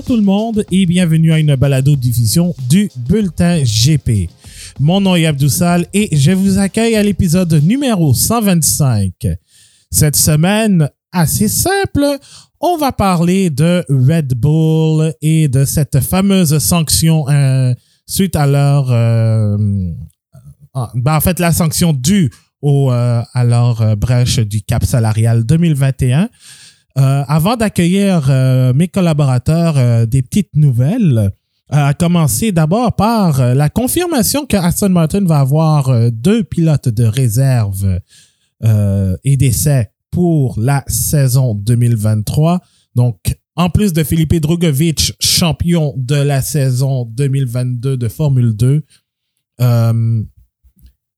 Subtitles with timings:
[0.00, 4.30] Bonjour tout le monde et bienvenue à une balado-diffusion du Bulletin GP.
[4.78, 9.12] Mon nom est Abdoussal et je vous accueille à l'épisode numéro 125.
[9.90, 12.06] Cette semaine, assez simple,
[12.60, 17.74] on va parler de Red Bull et de cette fameuse sanction euh,
[18.06, 18.90] suite à leur...
[18.90, 19.58] Euh,
[20.72, 22.30] ah, ben, en fait, la sanction due
[22.62, 26.30] au, euh, à leur brèche du cap salarial 2021.
[26.98, 31.30] Euh, avant d'accueillir euh, mes collaborateurs, euh, des petites nouvelles,
[31.68, 38.00] à commencer d'abord par la confirmation que Aston Martin va avoir deux pilotes de réserve
[39.22, 42.58] et d'essai pour la saison 2023.
[42.96, 43.18] Donc,
[43.54, 48.82] en plus de Felipe Drugovich, champion de la saison 2022 de Formule 2,
[49.60, 50.22] euh,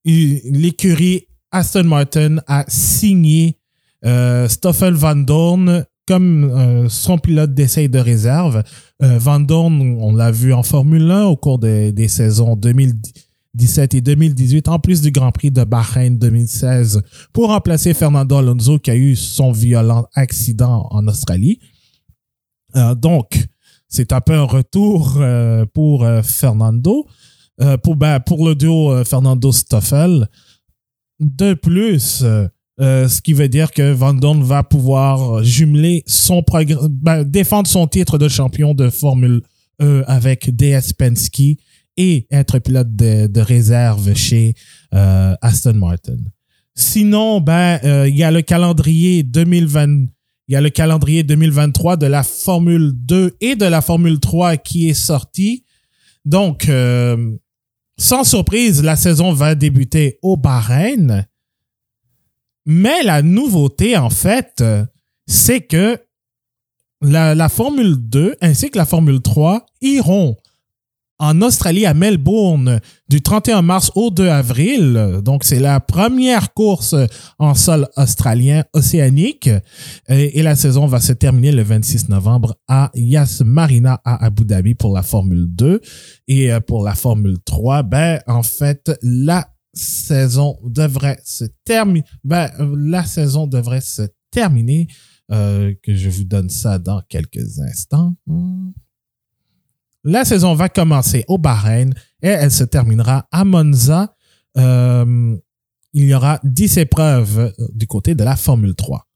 [0.04, 3.58] l'écurie Aston Martin a signé
[4.04, 8.62] euh, Stoffel Van Dorn comme euh, son pilote d'essai de réserve.
[9.02, 13.94] Euh, Van Dorn, on l'a vu en Formule 1 au cours des, des saisons 2017
[13.94, 18.90] et 2018, en plus du Grand Prix de Bahreïn 2016, pour remplacer Fernando Alonso qui
[18.90, 21.60] a eu son violent accident en Australie.
[22.74, 23.48] Euh, donc,
[23.88, 27.06] c'est un peu un retour euh, pour Fernando,
[27.84, 30.28] pour, ben, pour le duo Fernando-Stoffel.
[31.20, 32.24] De plus,
[32.82, 36.42] euh, euh, ce qui veut dire que Van Dorn va pouvoir jumeler son
[36.90, 39.42] ben, défendre son titre de champion de Formule
[39.80, 41.58] E avec DS Penske
[41.96, 44.54] et être pilote de, réserve chez
[44.94, 46.18] euh, Aston Martin.
[46.74, 50.06] Sinon, ben, euh, il y a le calendrier 2020,
[50.48, 54.56] il y a le calendrier 2023 de la Formule 2 et de la Formule 3
[54.56, 55.64] qui est sorti.
[56.24, 57.36] Donc, euh,
[57.98, 61.26] sans surprise, la saison va débuter au Bahreïn.
[62.66, 64.62] Mais la nouveauté, en fait,
[65.26, 65.98] c'est que
[67.02, 70.36] la, Formule 2 ainsi que la Formule 3 iront
[71.18, 75.20] en Australie à Melbourne du 31 mars au 2 avril.
[75.24, 76.96] Donc, c'est la première course
[77.38, 79.48] en sol australien océanique.
[80.08, 84.44] Et, et la saison va se terminer le 26 novembre à Yas Marina à Abu
[84.44, 85.80] Dhabi pour la Formule 2.
[86.26, 92.04] Et euh, pour la Formule 3, ben, en fait, la saison devrait se terminer.
[92.24, 94.88] Ben, euh, la saison devrait se terminer.
[95.32, 98.14] Euh, que je vous donne ça dans quelques instants.
[100.04, 104.14] La saison va commencer au Bahreïn et elle se terminera à Monza.
[104.58, 105.34] Euh,
[105.94, 109.06] il y aura 10 épreuves du côté de la Formule 3.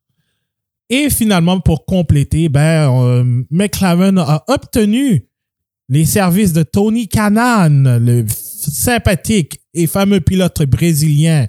[0.89, 5.29] Et finalement, pour compléter, ben, euh, McLaren a obtenu
[5.91, 11.47] les services de Tony Kanaan, le sympathique et fameux pilote brésilien,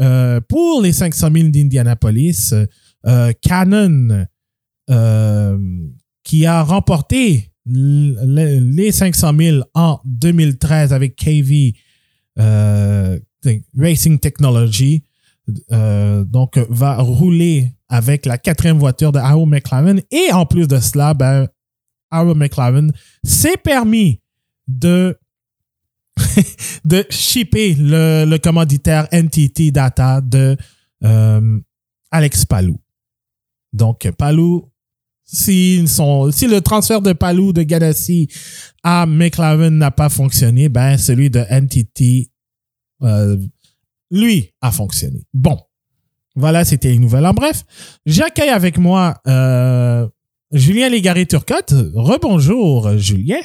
[0.00, 2.52] euh, pour les 500 000 d'Indianapolis.
[3.06, 4.26] Euh, Cannon,
[4.90, 5.58] euh,
[6.22, 11.74] qui a remporté les 500 000 en 2013 avec KV
[12.38, 13.18] euh,
[13.76, 15.04] Racing Technology,
[15.68, 20.00] donc va rouler avec la quatrième voiture de Arrow McLaren.
[20.10, 21.46] Et en plus de cela, ben,
[22.10, 22.90] Arrow McLaren
[23.22, 24.22] s'est permis
[24.66, 25.16] de
[26.84, 30.56] de shipper le, commanditaire NTT Data de
[31.04, 31.60] euh,
[32.10, 32.78] Alex Palou.
[33.72, 34.70] Donc, Palou,
[35.24, 38.28] si, si le transfert de Palou de Ganassi
[38.82, 42.30] à McLaren n'a pas fonctionné, ben celui de NTT,
[43.02, 43.36] euh,
[44.10, 45.26] lui, a fonctionné.
[45.32, 45.58] Bon,
[46.36, 47.26] voilà, c'était une nouvelle.
[47.26, 47.64] En bref,
[48.06, 50.06] j'accueille avec moi euh,
[50.52, 51.74] Julien Légaré-Turcotte.
[51.94, 53.40] Rebonjour, Julien.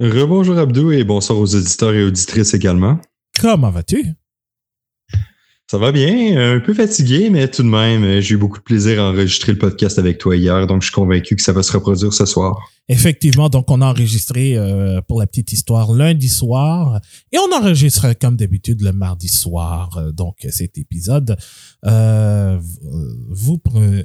[0.00, 3.00] Rebonjour Abdou et bonsoir aux auditeurs et auditrices également.
[3.40, 4.14] Comment vas-tu?
[5.70, 9.02] Ça va bien, un peu fatigué, mais tout de même, j'ai eu beaucoup de plaisir
[9.02, 11.70] à enregistrer le podcast avec toi hier, donc je suis convaincu que ça va se
[11.72, 12.70] reproduire ce soir.
[12.88, 18.14] Effectivement, donc on a enregistré euh, pour la petite histoire lundi soir et on enregistre
[18.18, 19.98] comme d'habitude le mardi soir.
[19.98, 21.36] Euh, donc cet épisode
[21.84, 22.58] euh,
[23.28, 23.60] vous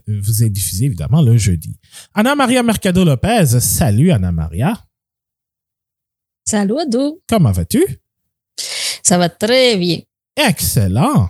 [0.08, 1.80] vous est diffusé évidemment le jeudi.
[2.14, 4.84] Anna Maria Mercado Lopez, salut Anna Maria.
[6.46, 7.84] Salut Ado, Comment vas-tu?
[9.04, 10.00] ça va très bien.
[10.36, 11.30] Excellent.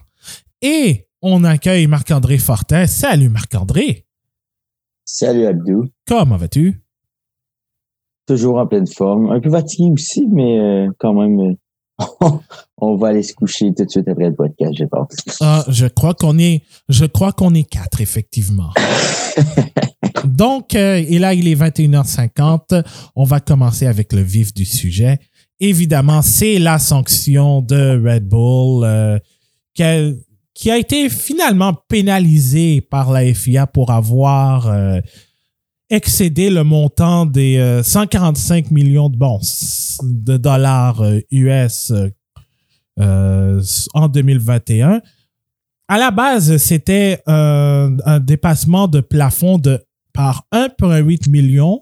[0.61, 2.87] Et on accueille Marc-André Fortin.
[2.87, 4.05] Salut Marc-André.
[5.05, 5.89] Salut Abdou.
[6.07, 6.81] Comment vas-tu?
[8.27, 9.31] Toujours en pleine forme.
[9.31, 11.39] Un peu fatigué aussi, mais euh, quand même,
[12.01, 12.27] euh,
[12.77, 15.09] on va aller se coucher tout de suite après le podcast, je pense.
[15.41, 18.71] Ah, je crois qu'on est, je crois qu'on est quatre, effectivement.
[20.25, 22.83] Donc, euh, et là, il est 21h50.
[23.15, 25.19] On va commencer avec le vif du sujet.
[25.59, 29.19] Évidemment, c'est la sanction de Red Bull euh,
[29.73, 34.99] qui, a, été finalement pénalisée par la FIA pour avoir euh,
[35.89, 39.39] excédé le montant des euh, 145 millions de, bon,
[40.03, 42.09] de dollars euh, US euh,
[42.99, 43.61] euh,
[43.93, 45.01] en 2021.
[45.87, 51.81] À la base, c'était euh, un dépassement de plafond de par 1,8 million,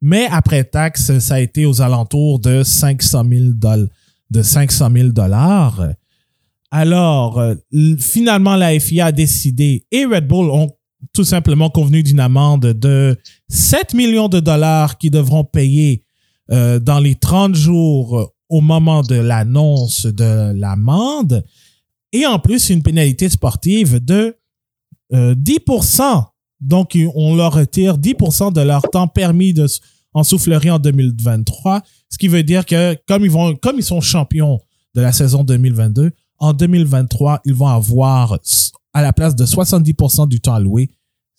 [0.00, 3.88] mais après taxe, ça a été aux alentours de 500 000 dollars.
[4.30, 5.88] De 500 000 dollars.
[6.70, 7.54] Alors, euh,
[7.98, 10.70] finalement, la FIA a décidé et Red Bull ont
[11.12, 13.18] tout simplement convenu d'une amende de
[13.48, 16.04] 7 millions de dollars qu'ils devront payer
[16.50, 21.44] euh, dans les 30 jours euh, au moment de l'annonce de l'amende.
[22.12, 24.36] Et en plus, une pénalité sportive de
[25.12, 26.24] euh, 10%.
[26.62, 29.54] Donc, on leur retire 10% de leur temps permis
[30.14, 31.82] en soufflerie en 2023.
[32.08, 34.60] Ce qui veut dire que comme ils, vont, comme ils sont champions
[34.94, 38.38] de la saison 2022, en 2023, ils vont avoir,
[38.92, 40.90] à la place de 70% du temps alloué,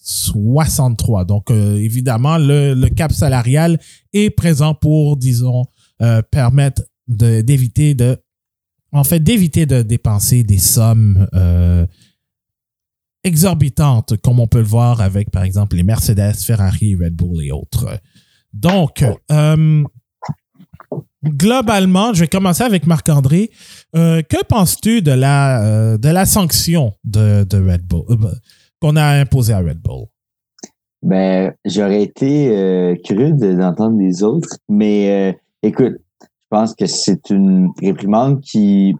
[0.03, 1.25] 63.
[1.25, 3.79] Donc, euh, évidemment, le, cap salarial
[4.11, 5.65] est présent pour, disons,
[6.01, 8.17] euh, permettre d'éviter de,
[8.91, 11.85] en fait, d'éviter de dépenser des sommes euh,
[13.23, 17.51] exorbitantes, comme on peut le voir avec, par exemple, les Mercedes, Ferrari, Red Bull et
[17.51, 17.87] autres.
[18.53, 19.83] Donc, euh,
[21.25, 23.49] globalement, je vais commencer avec Marc-André.
[23.95, 28.05] Euh, que penses-tu de la, euh, de la sanction de, de Red Bull,
[28.81, 30.05] qu'on a imposée à Red Bull?
[31.01, 37.71] Ben, j'aurais été curieux de- d'entendre les autres, mais écoute, je pense que c'est une
[37.81, 38.95] réprimande qui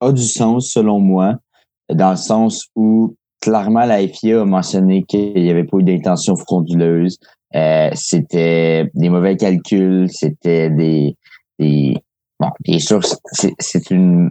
[0.00, 1.38] a du sens selon moi,
[1.92, 6.36] dans le sens où clairement la FIA a mentionné qu'il n'y avait pas eu d'intention
[6.36, 7.18] frauduleuse,
[7.54, 11.16] euh, c'était des mauvais calculs, c'était des,
[11.58, 11.96] des
[12.38, 13.00] bon, bien sûr,
[13.32, 14.30] c'est une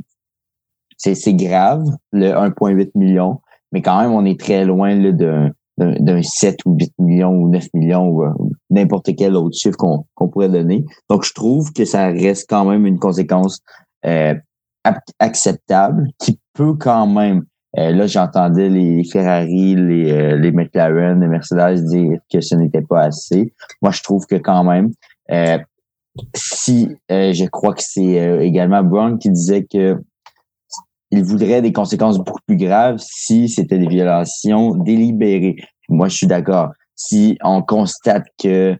[0.97, 3.39] c'est grave le 1,8 million,
[3.71, 7.49] mais quand même on est très loin d'un d'un d'un 7 ou 8 millions ou
[7.49, 10.83] 9 millions ou n'importe quel autre chiffre qu'on qu'on pourrait donner.
[11.09, 13.61] Donc, je trouve que ça reste quand même une conséquence
[14.05, 14.33] euh,
[15.19, 17.45] acceptable qui peut quand même,
[17.77, 22.81] euh, là j'entendais les Ferrari, les, euh, les McLaren, les Mercedes dire que ce n'était
[22.81, 23.53] pas assez.
[23.81, 24.91] Moi, je trouve que quand même,
[25.31, 25.59] euh,
[26.35, 30.01] si euh, je crois que c'est euh, également Brown qui disait que
[31.11, 35.55] il voudrait des conséquences beaucoup plus graves si c'était des violations délibérées.
[35.87, 36.71] Moi, je suis d'accord.
[36.95, 38.75] Si on constate que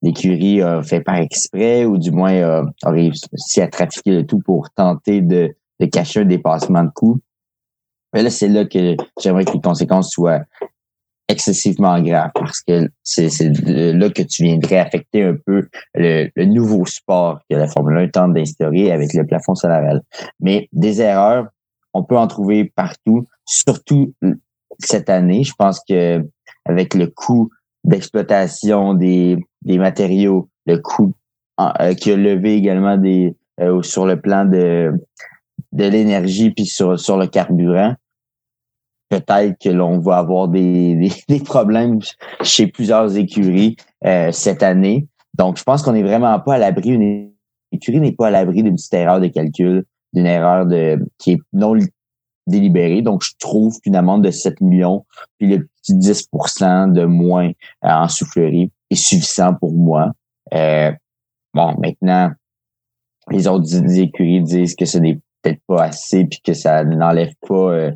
[0.00, 4.70] l'écurie a fait par exprès ou du moins a, réussi à trafiquer le tout pour
[4.70, 7.18] tenter de, de cacher un dépassement de coût,
[8.12, 10.42] mais là, c'est là que j'aimerais que les conséquences soient
[11.28, 13.30] excessivement graves parce que c'est
[13.66, 18.08] là que tu viendrais affecter un peu le, le nouveau sport que la Formule 1
[18.08, 20.02] tente d'instaurer avec le plafond salarial.
[20.40, 21.46] Mais des erreurs,
[21.94, 24.14] on peut en trouver partout, surtout
[24.78, 25.44] cette année.
[25.44, 26.26] Je pense que
[26.64, 27.50] avec le coût
[27.84, 31.14] d'exploitation des, des matériaux, le coût
[31.60, 34.92] euh, qui a levé également des euh, sur le plan de,
[35.72, 37.94] de l'énergie puis sur, sur le carburant,
[39.12, 42.00] peut-être que l'on va avoir des, des, problèmes
[42.42, 43.76] chez plusieurs écuries
[44.06, 45.06] euh, cette année.
[45.34, 46.90] Donc, je pense qu'on n'est vraiment pas à l'abri.
[46.90, 47.30] Une
[47.70, 51.38] écurie n'est pas à l'abri d'une petite erreur de calcul, d'une erreur de qui est
[51.52, 51.76] non
[52.46, 53.02] délibérée.
[53.02, 55.04] Donc, je trouve qu'une amende de 7 millions,
[55.38, 56.28] puis le petit 10
[56.88, 57.50] de moins
[57.82, 60.12] en soufflerie est suffisant pour moi.
[60.54, 60.92] Euh,
[61.54, 62.30] bon, maintenant,
[63.30, 67.72] les autres écuries disent que ce n'est peut-être pas assez, puis que ça n'enlève pas
[67.72, 67.92] euh,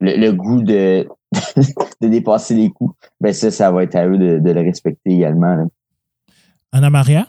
[0.00, 1.08] le, le, goût de,
[2.00, 2.92] de dépasser les coûts.
[3.20, 5.54] Ben ça, ça va être à eux de, de le respecter également.
[5.54, 5.64] Là.
[6.72, 7.26] Anna Maria?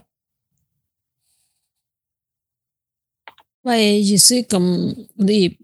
[3.63, 4.95] Oui, je suis comme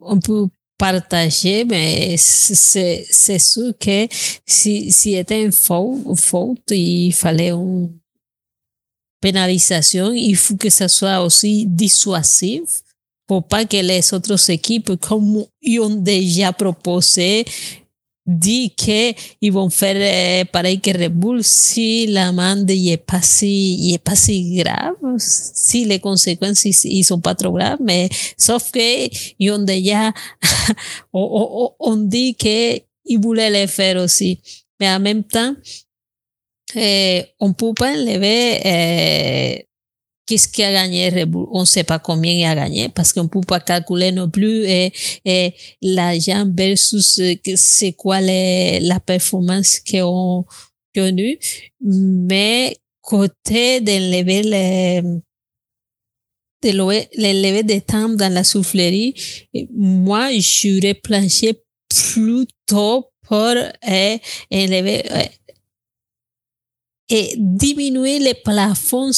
[0.01, 0.47] on peut
[0.77, 4.07] partager, mais c'est sûr que
[4.45, 7.97] si, si était une faute, faute, il fallait une
[9.19, 10.11] pénalisation.
[10.11, 12.83] Il faut que ça soit aussi dissuasif
[13.27, 17.45] pour pas que les autres équipes, comme ils ont déjà proposé,
[18.27, 24.15] dit qu'ils vont faire pareil que Red Bull si l'amende n'est pas si, est pas
[24.15, 29.07] si grave, si les conséquences ils sont pas trop graves, mais sauf que
[29.39, 30.11] ils ont déjà,
[31.13, 34.41] on, on, on, dit qu'ils voulaient le faire aussi.
[34.79, 35.55] Mais en même temps,
[36.75, 39.66] eh, on peut pas enlever eh,
[40.27, 41.25] qu'est-ce qui a gagné.
[41.51, 44.29] On ne sait pas combien il a gagné parce qu'on ne peut pas calculer non
[44.29, 44.91] plus eh,
[45.25, 47.19] eh, l'argent versus
[47.55, 50.45] c'est quoi les, la performance qu'ils ont
[50.93, 51.39] connue.
[51.81, 55.01] Mais côté d'enlever les
[56.63, 56.71] de
[57.21, 59.13] l'élever des temps dans la soufflerie,
[59.75, 61.53] moi, j'aurais planché
[61.87, 63.53] plutôt pour
[63.87, 64.17] eh,
[64.49, 65.03] élever
[67.09, 69.11] et diminuer les plafonds,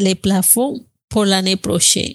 [0.00, 2.14] les plafonds pour l'année prochaine.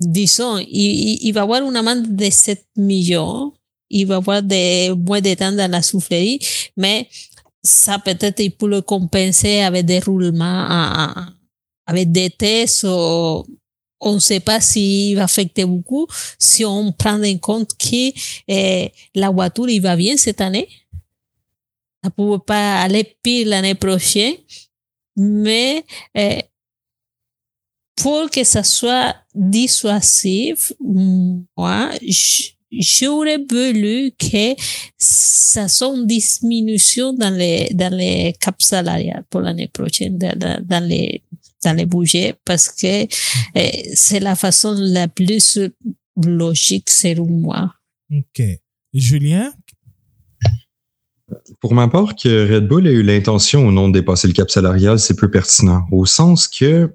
[0.00, 3.52] Disons, il, va avoir une amende de 7 millions,
[3.90, 6.38] il va avoir des moins de temps dans la soufflerie,
[6.76, 7.08] mais
[7.62, 10.66] ça peut-être il peut le compenser avec des roulements,
[11.86, 12.86] avec des tests,
[14.04, 16.06] on ne sait pas s'il va affecter beaucoup
[16.38, 18.12] si on prend en compte que
[18.48, 20.68] eh, la voiture il va bien cette année.
[22.04, 24.34] Ça ne peut pas aller pire l'année prochaine,
[25.16, 25.82] mais
[26.14, 26.42] eh,
[27.96, 31.92] pour que ça soit dissuasif, moi,
[32.70, 34.54] j'aurais voulu que
[34.98, 40.86] ça soit une diminution dans les, dans les caps salariales pour l'année prochaine, dans, dans,
[40.86, 41.22] les,
[41.64, 43.06] dans les budgets, parce que
[43.54, 45.58] eh, c'est la façon la plus
[46.22, 47.72] logique selon moi.
[48.12, 48.42] OK.
[48.92, 49.54] Julien?
[51.60, 54.50] Pour ma part, que Red Bull ait eu l'intention ou non de dépasser le cap
[54.50, 56.90] salarial, c'est peu pertinent, au sens que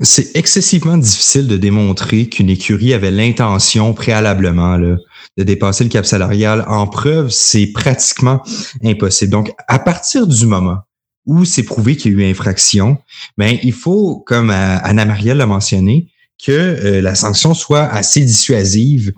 [0.00, 4.96] c'est excessivement difficile de démontrer qu'une écurie avait l'intention préalablement là,
[5.36, 6.64] de dépasser le cap salarial.
[6.66, 8.42] En preuve, c'est pratiquement
[8.82, 9.30] impossible.
[9.30, 10.78] Donc, à partir du moment
[11.26, 12.98] où c'est prouvé qu'il y a eu infraction,
[13.38, 16.08] ben, il faut, comme Anna Maria l'a mentionné,
[16.44, 19.12] que euh, la sanction soit assez dissuasive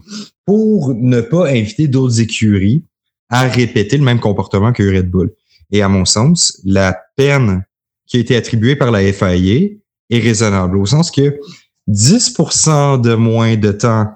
[0.44, 2.84] pour ne pas inviter d'autres écuries
[3.28, 5.32] à répéter le même comportement que Red Bull.
[5.70, 7.64] Et à mon sens, la peine
[8.06, 9.68] qui a été attribuée par la FIA
[10.10, 11.38] est raisonnable, au sens que
[11.88, 14.06] 10% de moins de temps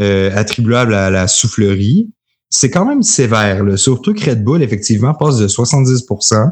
[0.00, 2.10] euh, attribuable à la soufflerie,
[2.48, 3.64] c'est quand même sévère.
[3.64, 3.76] Là.
[3.76, 6.50] Surtout que Red Bull, effectivement, passe de 70%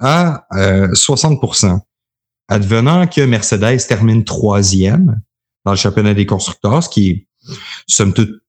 [0.00, 1.80] à euh, 60%
[2.48, 5.20] Advenant que Mercedes termine troisième
[5.66, 7.26] dans le championnat des constructeurs, ce qui est,
[7.86, 8.40] somme toute,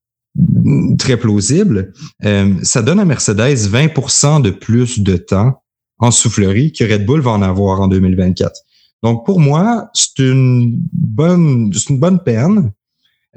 [0.97, 1.93] très plausible,
[2.25, 5.61] euh, ça donne à Mercedes 20% de plus de temps
[5.99, 8.61] en soufflerie que Red Bull va en avoir en 2024.
[9.03, 12.71] Donc, pour moi, c'est une bonne, c'est une bonne peine.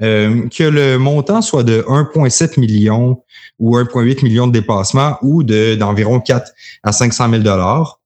[0.01, 3.21] Euh, que le montant soit de 1,7 million
[3.59, 8.01] ou 1,8 million de dépassement ou de d'environ 4 à 500 000 dollars.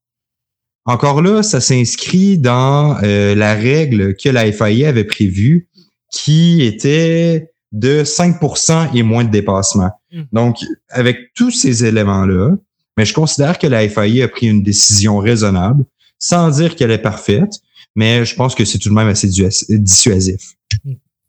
[0.86, 5.70] Encore là, ça s'inscrit dans euh, la règle que la FIA avait prévue,
[6.12, 9.92] qui était de 5% et moins de dépassement.
[10.12, 10.24] Hmm.
[10.32, 10.58] Donc,
[10.90, 12.56] avec tous ces éléments-là,
[12.98, 15.86] mais je considère que la FIA a pris une décision raisonnable
[16.20, 17.62] sans dire qu'elle est parfaite,
[17.96, 19.30] mais je pense que c'est tout de même assez
[19.70, 20.56] dissuasif.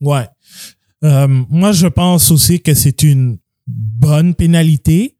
[0.01, 0.27] Ouais.
[1.05, 5.17] Euh, moi, je pense aussi que c'est une bonne pénalité.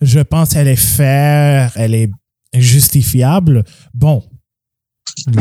[0.00, 2.10] Je pense qu'elle est fair, elle est
[2.54, 3.64] justifiable.
[3.92, 4.22] Bon,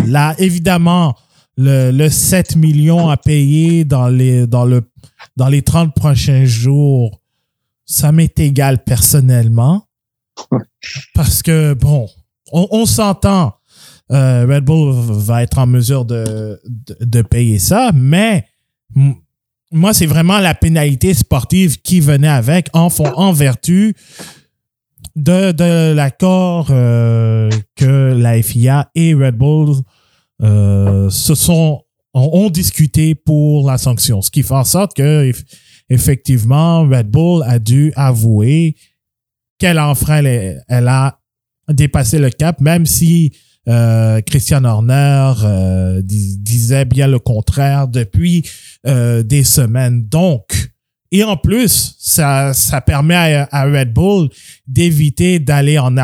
[0.06, 1.16] là, évidemment,
[1.56, 4.82] le, le 7 millions à payer dans les, dans le,
[5.36, 7.22] dans les 30 prochains jours,
[7.86, 9.88] ça m'est égal personnellement.
[11.16, 12.08] Parce que, bon,
[12.52, 13.54] on, on s'entend.
[14.12, 16.60] Euh, Red Bull va être en mesure de,
[17.02, 18.46] de, payer ça, mais
[19.72, 23.96] moi, c'est vraiment la pénalité sportive qui venait avec en, en vertu
[25.18, 29.76] de, de l'accord euh, que la FIA et Red Bull
[30.42, 31.82] euh, se sont
[32.18, 35.32] ont, discuté pour la sanction, ce qui fait en sorte que
[35.90, 38.76] effectivement Red Bull a dû avouer
[39.60, 41.20] qu'elle enfreint elle a
[41.70, 43.32] dépassé le cap, même si
[43.68, 48.44] euh, Christian Horner euh, disait bien le contraire depuis
[48.86, 50.08] euh, des semaines.
[50.08, 50.72] Donc,
[51.12, 54.30] et en plus, ça, ça permet à, Red Bull
[54.68, 55.96] d'éviter d'aller en,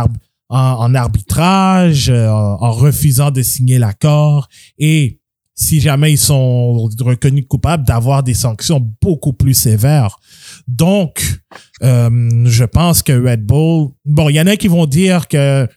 [0.49, 5.19] en, arbitrage, en, refusant de signer l'accord et
[5.55, 10.19] si jamais ils sont reconnus coupables, d'avoir des sanctions beaucoup plus sévères.
[10.67, 11.41] Donc,
[11.81, 15.67] je pense que Red Bull, bon, il y en a qui vont dire que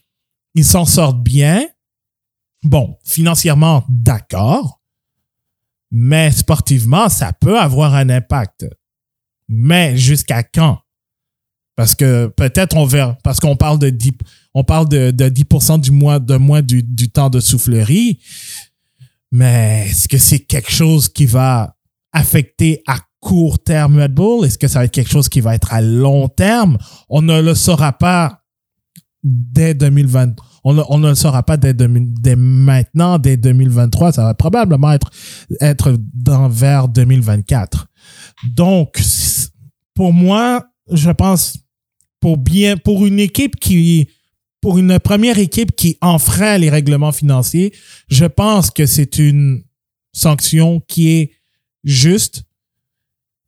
[0.54, 1.66] ils s'en sortent bien,
[2.66, 4.82] Bon, financièrement, d'accord,
[5.92, 8.66] mais sportivement, ça peut avoir un impact.
[9.48, 10.80] Mais jusqu'à quand?
[11.76, 14.12] Parce que peut-être on verra, parce qu'on parle de 10,
[14.54, 18.18] on parle de, de 10% du mois, de moins du, du temps de soufflerie.
[19.32, 21.76] Mais est-ce que c'est quelque chose qui va
[22.12, 24.46] affecter à court terme Red Bull?
[24.46, 26.78] Est-ce que ça va être quelque chose qui va être à long terme?
[27.08, 28.42] On ne le saura pas
[29.22, 30.36] dès 2020
[30.68, 31.74] on, ne le saura pas dès,
[32.36, 34.12] maintenant, dès 2023.
[34.12, 35.10] Ça va probablement être,
[35.60, 37.86] être dans, vers 2024.
[38.52, 39.00] Donc,
[39.94, 41.56] pour moi, je pense,
[42.20, 44.08] pour bien, pour une équipe qui,
[44.66, 47.72] pour une première équipe qui enfreint les règlements financiers,
[48.08, 49.62] je pense que c'est une
[50.12, 51.34] sanction qui est
[51.84, 52.42] juste.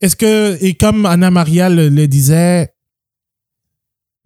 [0.00, 2.72] Est-ce que, et comme Anna Maria le disait,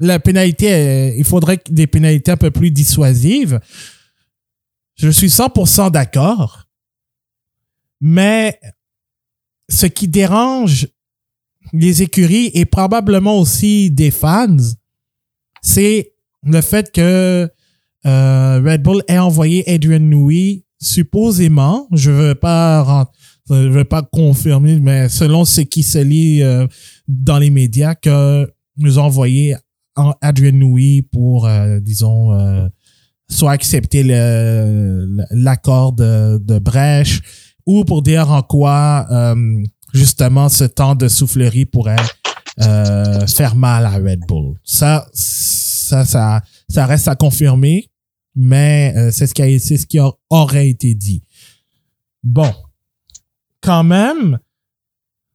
[0.00, 3.58] la pénalité, euh, il faudrait des pénalités un peu plus dissuasives.
[4.94, 6.66] Je suis 100% d'accord.
[8.02, 8.61] Mais
[9.70, 10.88] ce qui dérange
[11.72, 14.58] les écuries et probablement aussi des fans,
[15.62, 16.12] c'est
[16.44, 17.49] le fait que
[18.04, 23.11] euh, Red Bull ait envoyé Adrian Newey supposément, je veux pas
[23.49, 26.66] je veux pas confirmer, mais selon ce qui se lit euh,
[27.08, 29.56] dans les médias, que nous ont envoyé
[30.20, 32.66] Adrian Newey pour, euh, disons, euh,
[33.28, 34.02] soit accepter
[35.30, 37.20] l'accord de, de Brèche
[37.66, 39.06] ou pour dire en quoi
[39.94, 41.96] justement ce temps de soufflerie pourrait
[42.58, 44.56] faire mal à Red Bull.
[44.64, 45.06] Ça,
[45.92, 47.92] ça, ça, ça reste à confirmer
[48.34, 49.99] mais euh, c'est ce qui
[50.30, 51.22] aurait été dit.
[52.22, 52.52] Bon,
[53.61, 54.38] quand même,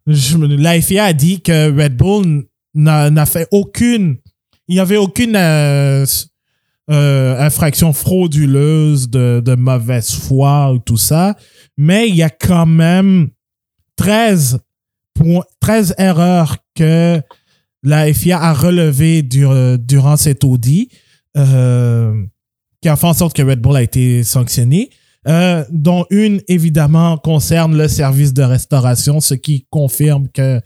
[0.06, 4.18] je, la FIA a dit que Red Bull n'a fait aucune,
[4.68, 6.06] il n'y avait aucune euh,
[6.90, 11.36] euh, infraction frauduleuse de, de mauvaise foi ou tout ça,
[11.78, 13.30] mais il y a quand même
[13.98, 14.60] 13
[15.60, 17.20] 13 erreurs que
[17.88, 20.92] la FIA a relevées durant cet audit.
[21.38, 22.24] Euh,
[22.82, 24.92] qui a fait en sorte que Red Bull a été sanctionné,
[25.28, 30.62] euh, dont une, évidemment, concerne le service de restauration, ce qui confirme que,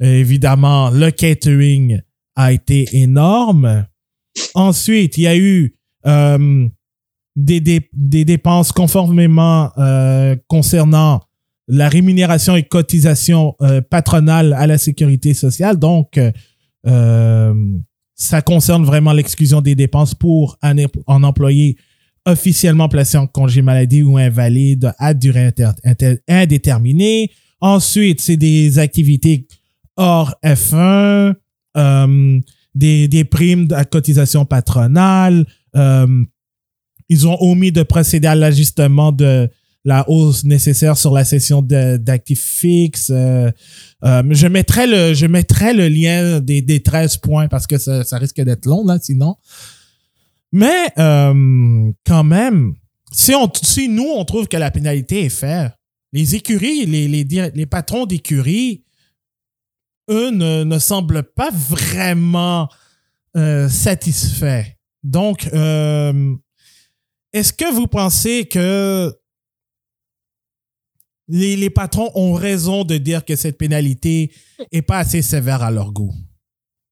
[0.00, 2.00] évidemment, le catering
[2.34, 3.86] a été énorme.
[4.54, 6.68] Ensuite, il y a eu euh,
[7.36, 7.60] des,
[8.24, 9.70] dépenses conformément
[10.48, 11.20] concernant
[11.68, 13.54] la rémunération et cotisation
[13.90, 15.78] patronale à la sécurité sociale.
[15.78, 16.18] Donc,
[16.84, 21.76] ça concerne vraiment l'exclusion des dépenses pour un, employé
[22.26, 25.52] officiellement placé en congé maladie ou invalide à durée
[26.28, 27.30] indéterminée.
[27.60, 29.46] Ensuite, c'est des activités
[29.96, 31.34] hors F1,
[31.76, 32.40] euh,
[32.74, 35.46] des, des primes à cotisation patronale.
[35.76, 36.24] Euh,
[37.08, 39.48] ils ont omis de procéder à l'ajustement de
[39.84, 43.10] la hausse nécessaire sur la session d'actifs fixes.
[43.10, 43.50] Euh,
[44.04, 48.04] euh, je mettrai le je mettrai le lien des, des 13 points parce que ça,
[48.04, 49.36] ça risque d'être long là sinon.
[50.52, 52.74] Mais euh, quand même,
[53.12, 55.72] si on si nous on trouve que la pénalité est faite,
[56.12, 58.84] les écuries, les les, les patrons d'écuries,
[60.10, 62.68] eux ne, ne semblent pas vraiment
[63.36, 64.64] euh, satisfaits.
[65.02, 66.34] Donc, euh,
[67.32, 69.12] est-ce que vous pensez que
[71.28, 74.30] les, patrons ont raison de dire que cette pénalité
[74.72, 76.12] est pas assez sévère à leur goût.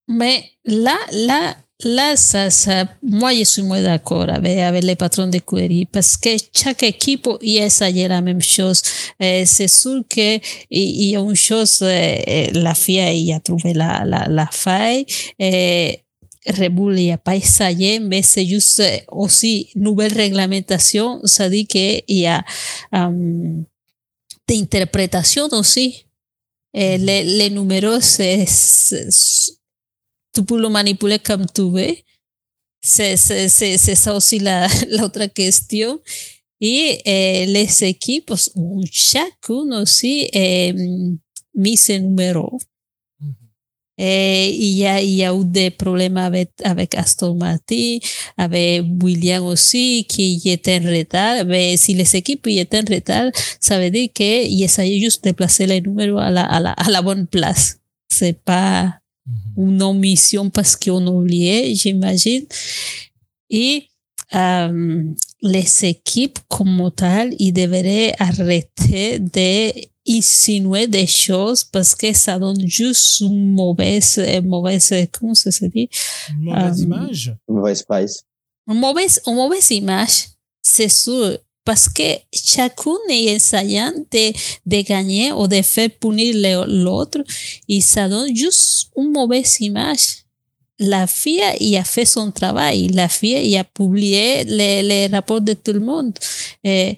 [0.08, 5.32] Mais là, là, là, ça, ça, moi, je suis moins d'accord avec, les patrons de
[5.32, 8.82] d'écurie parce que chaque équipe y essayé la même chose.
[9.20, 10.38] C'est sûr que
[10.70, 15.06] il y a une chose, eh, la FIA y a trouvé la, la, la faille.
[15.38, 15.98] Eh,
[16.46, 21.20] Red Bull n'y a pas essayé, mais c'est juste aussi nouvelle réglementation.
[21.24, 22.42] Ça dit qu'il y a
[24.48, 26.04] de interprétation aussi.
[26.74, 28.46] Eh, les, les, numéros, c'est,
[30.32, 31.94] tu peux le manipuler comme tu veux.
[32.80, 36.00] C'est, c'est, c'est, ça aussi la, l'autre question.
[36.60, 38.32] Et eh, les équipes
[38.90, 40.72] chacune aussi eh,
[41.54, 42.58] mis ce numéro.
[44.04, 47.98] Et il, y a, il y a eu des problèmes avec, avec Aston Martin,
[48.36, 51.44] avec William aussi, qui était en retard.
[51.46, 55.66] Mais si les équipes étaient en retard, ça veut dire qu'il essayait juste de placer
[55.66, 57.78] les numéros à la, à la, à la bonne place.
[58.08, 58.92] C'est pas
[59.56, 62.44] une omission parce qu'on oubliait, j'imagine.
[63.50, 63.84] Et
[64.34, 65.04] euh,
[65.42, 72.66] les équipes comme tal, ils devraient arrêter de insinuer des choses parce que ça donne
[72.66, 75.88] juste une mauvaise, mauvaise comment ça se dit?
[76.30, 77.36] Une mauvaise um, image?
[77.48, 77.84] Une mauvaise.
[78.68, 80.28] Une mauvaise, une mauvaise image,
[80.60, 81.38] c'est sûr.
[81.64, 84.32] Parce que chacun est essayant de,
[84.66, 87.22] de gagner ou de faire punir l'autre
[87.68, 90.24] et ça donne juste une mauvaise image.
[90.80, 92.88] La FIA y a fait son travail.
[92.88, 96.18] La FIA y a publié les, les rapports de tout le monde.
[96.64, 96.96] Eh,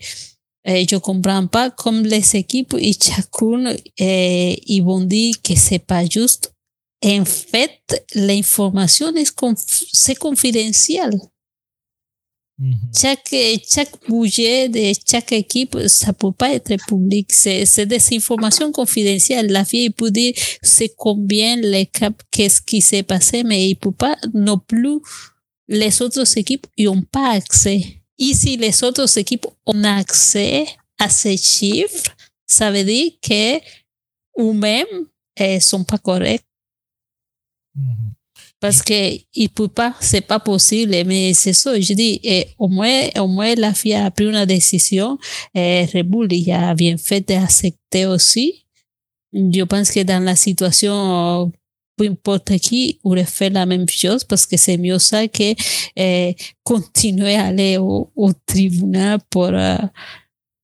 [0.65, 6.05] eh, je comprends pas comme les équipes et chacun eh, vont dire que c'est pas
[6.07, 6.53] juste.
[7.05, 9.31] En fait, l'information est
[9.93, 11.21] c'est confidentiel.
[12.59, 13.01] Mm -hmm.
[13.01, 13.35] Chaque,
[13.69, 17.33] chaque budget de chaque équipe, ça peut pas être public.
[17.33, 19.51] C'est des informations confidentielles.
[19.51, 23.99] La fille peut dire c'est combien les caps, qu'est-ce qui s'est passé, mais il peut
[24.05, 25.01] pas non plus.
[25.69, 28.04] Les autres équipes n'ont pas accès.
[28.19, 30.67] Et si les autres équipes ont accès
[30.99, 32.15] à ces chiffres,
[32.47, 33.59] ça veut dire que
[34.39, 35.07] eux-mêmes
[35.41, 36.45] ne sont pas corrects.
[37.75, 38.15] Mm -hmm.
[38.61, 38.95] parce que
[39.35, 43.27] il peut pas, c'est pas possible, mais c'est ça, je dis, et au moins, au
[43.27, 45.19] moins la FIA a pris une décision,
[45.55, 48.65] et Red Bull il a bien fait d'accepter aussi.
[49.33, 51.53] Je pense que dans la situation,
[51.97, 55.55] peu importe qui aurait fait la même chose parce que c'est mieux ça que
[55.97, 59.79] eh, continuer à aller au, au tribunal pour, uh,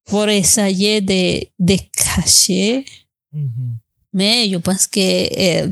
[0.06, 2.84] pour essayer de, de cacher.
[3.32, 3.76] Mhm.
[4.12, 5.68] Mais je pense que eh,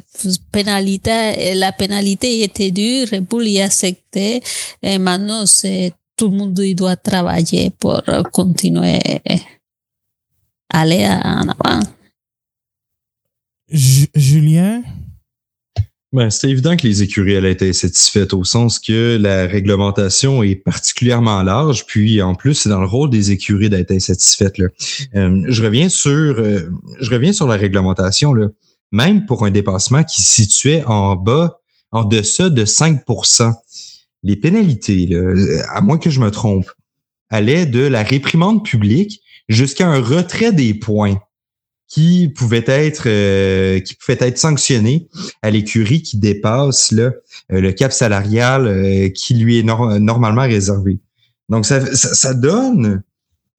[0.53, 4.40] pénalité, eh, la pénalité était dure, Bull y a accepté.
[4.81, 8.01] Et maintenant, c'est, tout le monde il doit travailler pour
[8.33, 9.01] continuer
[10.73, 11.81] à aller en avant.
[13.71, 14.83] Ju- Julien,
[16.18, 20.57] Ben, c'est évident que les écuries allaient être insatisfaites au sens que la réglementation est
[20.57, 24.59] particulièrement large, puis en plus, c'est dans le rôle des écuries d'être insatisfaites.
[24.59, 28.35] Euh, je reviens sur euh, je reviens sur la réglementation.
[28.35, 28.48] Là.
[28.90, 31.61] Même pour un dépassement qui se situait en bas,
[31.92, 33.54] en deçà de 5%
[34.24, 35.09] les pénalités,
[35.68, 36.68] à moins que je me trompe,
[37.31, 41.20] allaient de la réprimande publique jusqu'à un retrait des points
[41.88, 45.09] qui pouvait être euh, qui pouvait être sanctionné
[45.42, 47.12] à l'écurie qui dépasse là,
[47.51, 50.98] euh, le cap salarial euh, qui lui est nor- normalement réservé.
[51.48, 53.03] Donc ça, ça, ça donne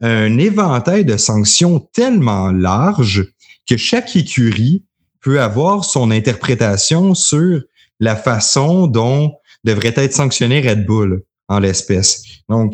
[0.02, 3.28] un éventail de sanctions tellement large
[3.68, 4.84] que chaque écurie
[5.22, 7.62] peut avoir son interprétation sur
[8.00, 12.24] la façon dont devrait être sanctionné Red Bull en l'espèce.
[12.48, 12.74] Donc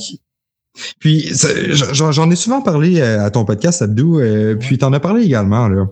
[1.00, 5.24] puis j'en ai souvent parlé euh, à ton podcast, Abdou, euh, puis t'en as parlé
[5.24, 5.68] également.
[5.68, 5.88] Là.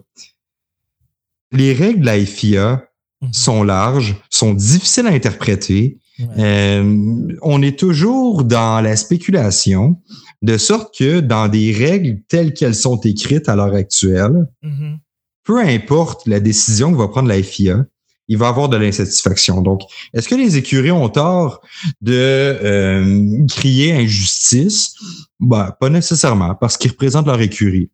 [1.52, 2.86] Les règles de la FIA
[3.22, 3.32] Mhm.
[3.34, 5.98] sont larges, sont difficiles à interpréter.
[6.20, 6.26] Ouais.
[6.40, 10.02] Euh, on est toujours dans la spéculation,
[10.42, 14.98] de sorte que dans des règles telles qu'elles sont écrites à l'heure actuelle, Mhm.
[15.46, 17.86] peu importe la décision que va prendre la FIA,
[18.28, 19.62] il va avoir de l'insatisfaction.
[19.62, 19.82] Donc,
[20.14, 21.62] est-ce que les écuries ont tort
[22.02, 24.96] de euh, crier injustice?
[25.40, 27.90] Ben, pas nécessairement, parce qu'ils représentent leur écurie.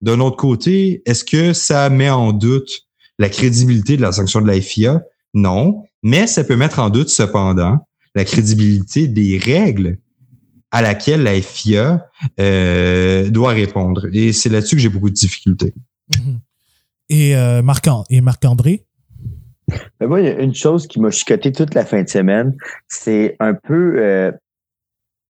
[0.00, 2.86] D'un autre côté, est-ce que ça met en doute
[3.18, 5.02] la crédibilité de la sanction de la FIA?
[5.34, 7.78] Non, mais ça peut mettre en doute cependant
[8.14, 9.98] la crédibilité des règles
[10.70, 12.06] à laquelle la FIA
[12.40, 14.06] euh, doit répondre.
[14.12, 15.72] Et c'est là-dessus que j'ai beaucoup de difficultés.
[16.16, 16.40] Mhm.
[17.10, 17.62] Et euh,
[18.10, 18.84] et Marc-André?
[20.00, 22.56] Mais moi, il y a une chose qui m'a chicoté toute la fin de semaine,
[22.88, 24.32] c'est un peu euh,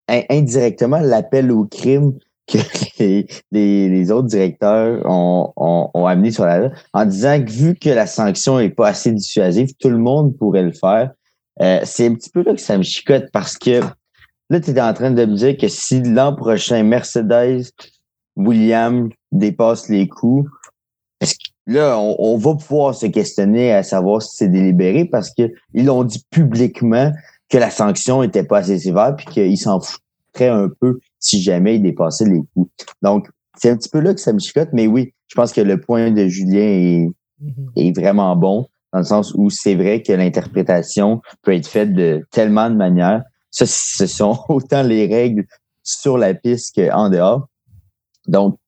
[0.09, 2.59] in- indirectement l'appel au crime que
[3.53, 8.71] les, autres directeurs ont, amené sur la en disant que vu que la sanction est
[8.71, 11.13] pas assez dissuasive, tout le monde pourrait le faire.
[11.61, 13.81] Euh, c'est un petit peu là que ça me chicote parce que
[14.51, 17.71] là, tu es en train de me dire que si l'an prochain, Mercedes,
[18.37, 20.49] William dépasse les coûts,
[21.67, 25.91] là, on, on va pouvoir se questionner à savoir si c'est délibéré parce que ils
[25.91, 27.13] ont dit publiquement
[27.49, 31.77] que la sanction était pas assez sévère puis qu'ils s'en foutraient un peu si jamais
[31.77, 32.71] ils dépassaient les coûts.
[33.03, 35.61] Donc, c'est un petit peu là que ça me chicote, mais oui, je pense que
[35.61, 37.09] le point de Julien est,
[37.43, 37.73] Mhm.
[37.77, 42.25] est vraiment bon, dans le sens où c'est vrai que l'interprétation peut être faite de
[42.31, 43.23] tellement de manières.
[43.51, 45.45] Ça, ce sont autant les règles
[45.83, 47.49] sur la piste qu'en dehors.
[48.29, 48.59] Donc,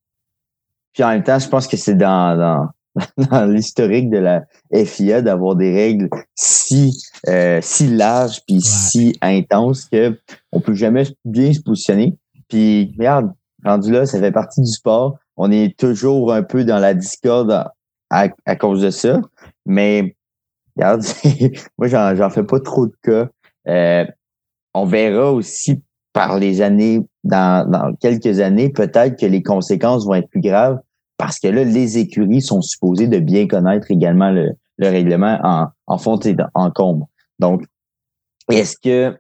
[0.93, 2.69] puis en même temps, je pense que c'est dans, dans,
[3.31, 6.97] dans l'historique de la FIA d'avoir des règles si
[7.29, 10.19] euh, si larges puis si intenses que
[10.53, 12.17] on peut jamais bien se positionner.
[12.49, 13.33] Puis regarde,
[13.65, 15.19] rendu là, ça fait partie du sport.
[15.37, 17.75] On est toujours un peu dans la discorde à,
[18.11, 19.21] à, à cause de ça.
[19.67, 20.17] Mais
[20.77, 21.03] regarde,
[21.79, 23.29] moi j'en j'en fais pas trop de cas.
[23.67, 24.05] Euh,
[24.75, 30.15] on verra aussi par les années, dans, dans quelques années, peut-être que les conséquences vont
[30.15, 30.79] être plus graves
[31.17, 35.69] parce que là, les écuries sont supposées de bien connaître également le, le règlement en,
[35.87, 37.05] en fond et en comble.
[37.39, 37.65] Donc,
[38.51, 39.17] est-ce que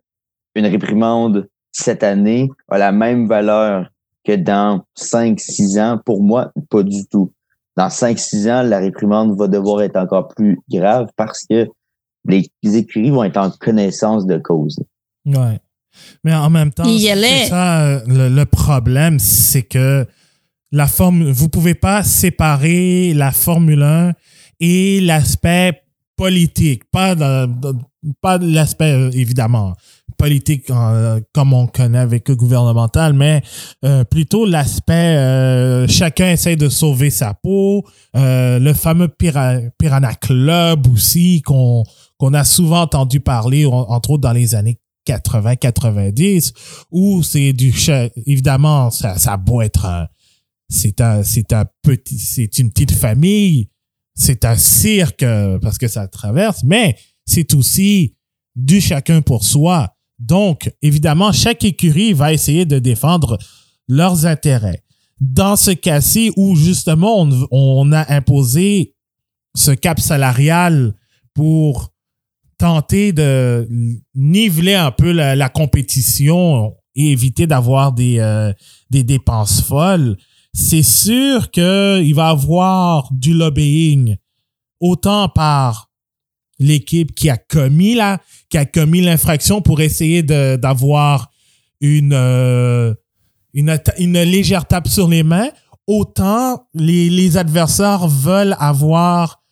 [0.54, 3.90] une réprimande cette année a la même valeur
[4.24, 6.00] que dans 5-6 ans?
[6.04, 7.32] Pour moi, pas du tout.
[7.76, 11.68] Dans 5-6 ans, la réprimande va devoir être encore plus grave parce que
[12.26, 14.78] les, écuries vont être en connaissance de cause.
[15.26, 15.60] Ouais.
[16.24, 20.06] Mais en même temps, c'est ça euh, le, le problème, c'est que
[20.72, 24.12] la forme, vous pouvez pas séparer la Formule 1
[24.60, 25.82] et l'aspect
[26.16, 27.14] politique, pas
[28.20, 29.72] pas l'aspect euh, évidemment
[30.18, 30.66] politique
[31.32, 33.42] comme on connaît avec le gouvernemental, mais
[33.84, 40.86] euh, plutôt l'aspect euh, chacun essaie de sauver sa peau, le fameux Pira- Piranha Club
[40.86, 41.82] aussi qu'on
[42.16, 46.52] qu'on a souvent entendu parler, en- entre autres dans les années 80-90,
[46.90, 47.74] où c'est du
[48.26, 50.08] évidemment ça ça a beau être
[50.68, 53.68] c'est un c'est un petit c'est une petite famille,
[54.14, 55.24] c'est un cirque
[55.60, 56.96] parce que ça traverse, mais
[57.26, 58.16] c'est aussi
[58.56, 59.94] du chacun pour soi.
[60.18, 63.38] Donc, évidemment, chaque écurie va essayer de défendre
[63.88, 64.82] leurs intérêts.
[65.20, 68.94] Dans ce cas-ci où justement on, a imposé
[69.54, 70.94] ce cap salarial
[71.34, 71.92] pour
[72.58, 73.68] tenter de
[74.14, 78.52] niveler un peu la, la compétition et éviter d'avoir des, euh,
[78.90, 80.16] des dépenses folles,
[80.54, 84.16] c'est sûr qu'il va avoir du lobbying
[84.80, 85.90] autant par
[86.58, 91.30] l'équipe qui a commis la, qui a commis l'infraction pour essayer d'avoir
[91.80, 92.94] une, euh,
[93.52, 95.50] une, une légère tape sur les mains,
[95.86, 99.42] autant les, adversaires veulent avoir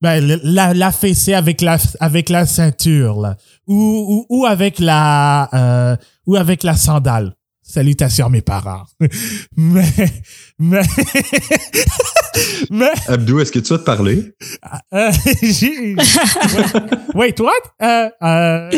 [0.00, 3.34] ben, la, fessée avec la, avec la ceinture.
[3.66, 7.34] Ou, ou, avec la, euh, ou avec la sandale.
[7.62, 8.84] Salutations mes parents.
[9.56, 9.84] mais,
[10.58, 10.82] mais,
[12.70, 14.32] mais, Abdou, est-ce que tu vas te parler?
[14.92, 15.10] euh,
[15.42, 15.94] j'ai-
[17.14, 17.50] wait, what?
[17.82, 18.70] Euh, euh,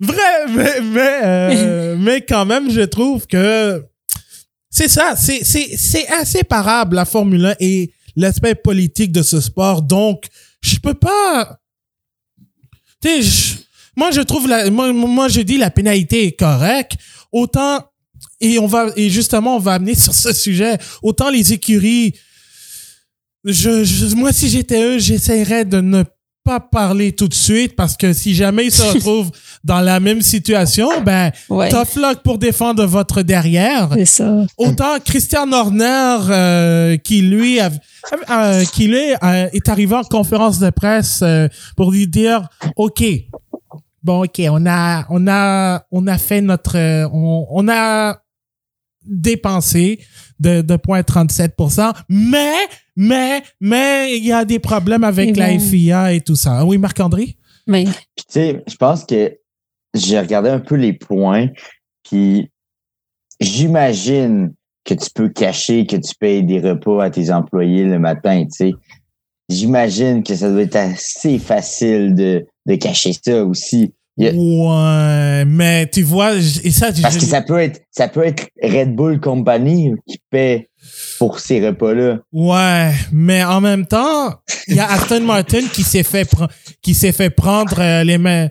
[0.00, 3.84] vrai, mais, mais, euh, mais quand même, je trouve que
[4.70, 9.82] c'est ça, c'est, c'est, c'est inséparable, la Formule 1 et l'aspect politique de ce sport.
[9.82, 10.24] Donc,
[10.62, 11.58] je peux pas,
[13.02, 13.58] tu sais,
[13.96, 16.96] moi, je trouve la, moi, moi, je dis la pénalité est correcte.
[17.32, 17.80] Autant,
[18.40, 22.14] et on va, et justement, on va amener sur ce sujet, autant les écuries,
[23.44, 26.02] je, je- moi, si j'étais eux, j'essaierais de ne
[26.44, 29.30] pas parler tout de suite parce que si jamais ils se retrouvent
[29.64, 33.88] dans la même situation, ben, Ouais, tough luck pour défendre votre derrière.
[33.94, 34.44] c'est ça.
[34.56, 37.70] Autant Christian Horner, euh, qui lui, a-
[38.30, 43.02] euh, qui lui euh, est arrivé en conférence de presse euh, pour lui dire, OK,
[44.04, 48.18] bon, OK, on a, on a, on a fait notre, euh, on, on a
[49.06, 50.00] dépensé
[50.38, 52.54] de, de 0.37%, mais,
[52.96, 55.60] mais, mais, il y a des problèmes avec Et la bon.
[55.60, 56.64] FIA et tout ça.
[56.64, 57.36] Oui, Marc-André?
[57.66, 59.36] Mais Puis, tu sais, je pense que
[59.94, 61.48] j'ai regardé un peu les points,
[62.04, 62.50] puis
[63.40, 64.52] j'imagine
[64.84, 68.50] que tu peux cacher que tu payes des repas à tes employés le matin, tu
[68.50, 68.72] sais.
[69.48, 73.92] J'imagine que ça doit être assez facile de, de cacher ça aussi.
[74.18, 74.32] Yeah.
[74.34, 78.46] Ouais, mais tu vois, et ça, Parce je- que ça peut être, ça peut être
[78.62, 80.68] Red Bull Company qui paie
[81.18, 82.20] pour ces repas-là.
[82.32, 84.34] Ouais, mais en même temps,
[84.68, 86.26] il y a Aston Martin qui s'est fait
[86.80, 88.48] qui s'est fait prendre euh, les mains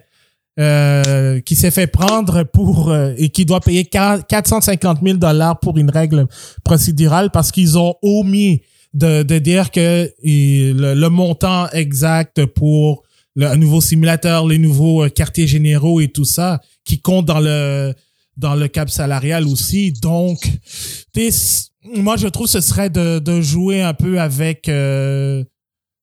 [0.60, 5.60] euh, qui s'est fait prendre pour euh, et qui doit payer 4- 450 000 dollars
[5.60, 6.28] pour une règle
[6.64, 8.62] procédurale parce qu'ils ont omis
[8.94, 13.04] de, de dire que et, le, le montant exact pour
[13.36, 17.40] le un nouveau simulateur, les nouveaux euh, quartiers généraux et tout ça qui compte dans
[17.40, 17.94] le
[18.38, 19.94] dans le cap salarial aussi.
[19.94, 20.46] Donc,
[21.94, 25.44] moi je trouve que ce serait de, de jouer un peu avec euh,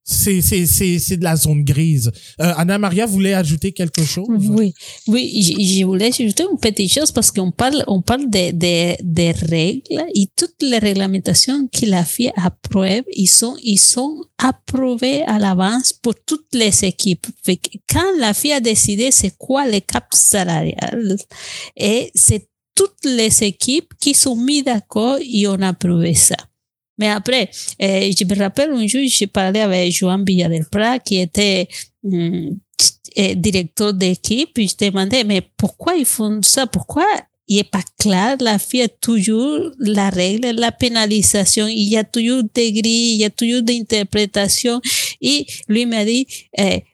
[0.05, 2.11] c'est c'est c'est c'est de la zone grise.
[2.41, 4.27] Euh, Anna Maria voulait ajouter quelque chose?
[4.29, 4.75] Oui,
[5.07, 5.43] oui,
[5.79, 10.05] je, voulais ajouter une petite chose parce qu'on parle, on parle de, de, des règles
[10.15, 15.93] et toutes les réglementations que la FIA approuve, ils sont, ils sont approuvés à l'avance
[15.93, 17.27] pour toutes les équipes.
[17.88, 21.17] Quand la FIA a décidé c'est quoi le cap salarial,
[21.77, 26.37] et c'est toutes les équipes qui sont mis d'accord et ont approuvé ça.
[26.98, 27.50] Mais après,
[27.81, 31.68] je me rappelle un jour, j'ai parlé avec Joan Villadelprat, qui était
[32.05, 32.59] hum,
[33.16, 36.66] eh, directeur d'équipe, et je demandais, mais pourquoi ils font ça?
[36.66, 37.07] Pourquoi
[37.48, 38.37] il n'est pas clair?
[38.40, 43.24] La a toujours la règle, la pénalisation, il y a toujours des grilles, il y
[43.24, 44.81] a toujours des interprétations.
[45.20, 46.26] Et lui m'a dit,
[46.57, 46.85] eh,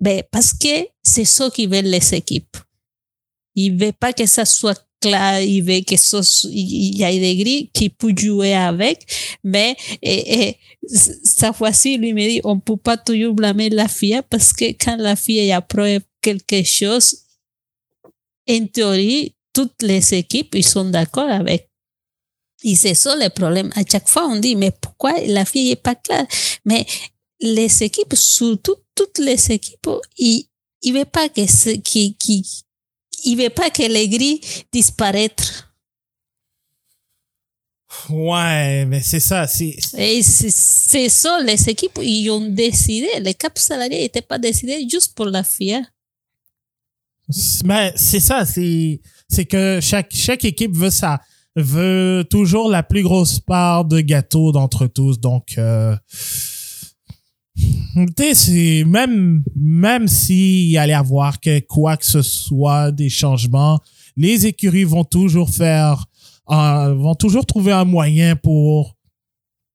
[0.00, 2.56] ben, parce que c'est ça qu'ils veulent les équipes.
[3.54, 7.20] Il veut pas que ça soit clair, il veut que ça, so- il y ait
[7.20, 9.04] des grilles qui peuvent jouer avec,
[9.44, 14.22] mais et, et, cette fois-ci, lui me dit, on peut pas toujours blâmer la FIA
[14.22, 17.18] parce que quand la FIA approuve quelque chose,
[18.48, 21.68] en théorie, toutes les équipes, ils sont d'accord avec.
[22.64, 23.70] Et c'est ça le problème.
[23.74, 26.26] À chaque fois, on dit, mais pourquoi la FIA n'est pas claire?
[26.64, 26.86] Mais
[27.40, 30.46] les équipes, surtout toutes les équipes, ils
[30.86, 32.64] ne veulent pas que, qui, qui,
[33.24, 34.40] ils veulent pas que les grilles
[34.72, 35.64] disparaissent.
[38.08, 39.46] Ouais, mais c'est ça.
[39.46, 45.26] C'est ça, les équipes, ils ont décidé, le cap salarial n'était pas décidé juste pour
[45.26, 45.82] la FIA.
[47.64, 48.44] mais c'est ça.
[48.44, 51.20] C'est c'est que chaque chaque équipe veut ça
[51.54, 55.20] veut toujours la plus grosse part de gâteau d'entre tous.
[55.20, 55.94] Donc euh,
[58.16, 63.80] tu même même s'il allait avoir que quoi que ce soit des changements,
[64.16, 66.06] les écuries vont toujours faire
[66.50, 68.96] euh, vont toujours trouver un moyen pour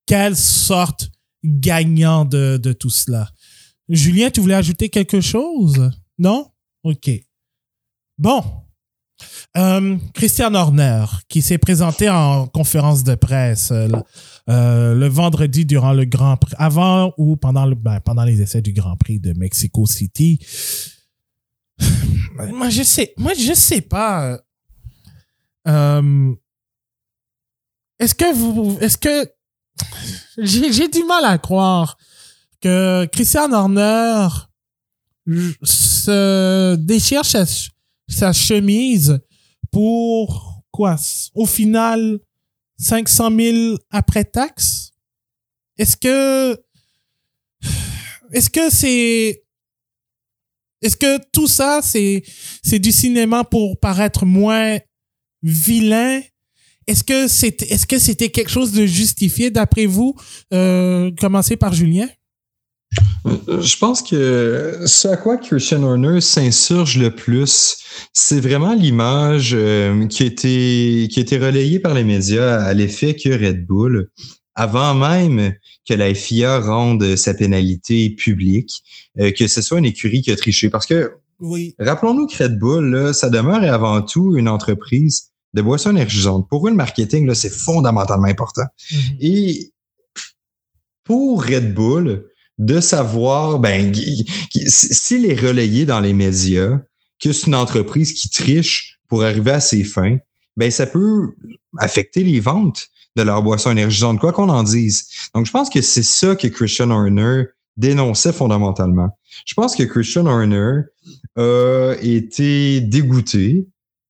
[0.06, 1.10] qu'elles sortent
[1.44, 3.30] gagnant de, de tout cela.
[3.90, 5.92] Julien, tu voulais ajouter quelque chose?
[6.18, 6.48] Non?
[6.84, 7.10] OK.
[8.18, 8.44] Bon.
[9.58, 13.88] Euh, Christian Horner, qui s'est présenté en conférence de presse euh,
[14.50, 18.62] euh, le vendredi durant le Grand Prix, avant ou pendant, le, ben, pendant les essais
[18.62, 20.40] du Grand Prix de Mexico City.
[22.54, 24.40] moi, je sais, moi, je sais pas.
[25.68, 26.36] Euh,
[28.00, 29.30] est-ce que vous, est-ce que
[30.38, 31.98] j'ai du mal à croire
[32.62, 34.28] que Christian Horner
[35.64, 37.26] se déchire
[38.08, 39.20] sa, chemise
[39.72, 40.96] pour quoi?
[41.36, 42.20] Au final,
[42.80, 44.92] 500 000 après taxe
[45.78, 46.58] Est-ce que
[48.32, 49.44] est-ce que c'est
[50.82, 52.24] est-ce que tout ça c'est
[52.64, 54.78] c'est du cinéma pour paraître moins
[55.42, 56.22] vilain?
[56.86, 60.16] Est-ce que c'était est-ce que c'était quelque chose de justifié d'après vous?
[60.54, 62.08] Euh, commencer par Julien
[63.26, 67.78] je pense que ce à quoi Christian Horner s'insurge le plus,
[68.14, 72.74] c'est vraiment l'image euh, qui, a été, qui a été relayée par les médias à
[72.74, 74.10] l'effet que Red Bull,
[74.56, 75.54] avant même
[75.88, 78.82] que la FIA rende sa pénalité publique,
[79.20, 80.70] euh, que ce soit une écurie qui a triché.
[80.70, 81.76] Parce que, Oui.
[81.80, 86.48] rappelons-nous que Red Bull, là, ça demeure avant tout une entreprise de boissons énergisantes.
[86.50, 88.66] Pour eux, le marketing, c'est fondamentalement important.
[88.92, 89.00] Mhm.
[89.22, 89.72] Et
[91.04, 92.26] pour Red Bull,
[92.58, 96.80] de savoir, ben, s'il est relayé dans les médias
[97.20, 100.18] que c'est une entreprise qui triche pour arriver à ses fins,
[100.56, 101.36] ben, ça peut
[101.78, 105.08] affecter les ventes de leur boisson énergisante, quoi qu'on en dise.
[105.34, 109.10] Donc, je pense que c'est ça que Christian Horner dénonçait fondamentalement.
[109.46, 110.82] Je pense que Christian Horner
[111.36, 113.68] a été dégoûté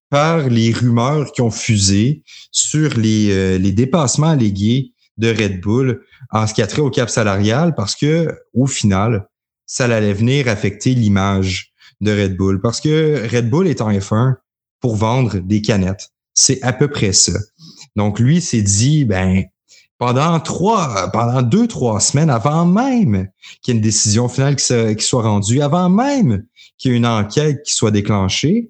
[0.10, 6.04] par les rumeurs qui ont fusé sur les, euh, les dépassements allégués de Red Bull
[6.32, 9.28] en ce qui a trait au cap salarial parce que au final,
[9.66, 14.36] ça allait venir affecter l'image de Red Bull parce que Red Bull est en F1
[14.80, 16.10] pour vendre des canettes.
[16.34, 17.34] C'est à peu près ça.
[17.96, 19.44] Donc lui s'est dit ben
[19.98, 23.30] pendant trois, pendant deux, trois semaines avant même
[23.62, 26.46] qu'il y ait une décision finale qui, soit rendue, avant même
[26.78, 28.70] qu'il y ait une enquête qui soit déclenchée,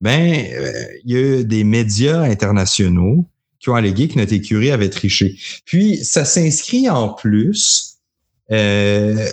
[0.00, 0.72] ben euh,
[1.04, 3.26] il y a eu des médias internationaux
[3.60, 5.38] qui ont allégué que notre écurie avait triché.
[5.64, 7.98] Puis, ça s'inscrit en plus,
[8.50, 9.28] euh,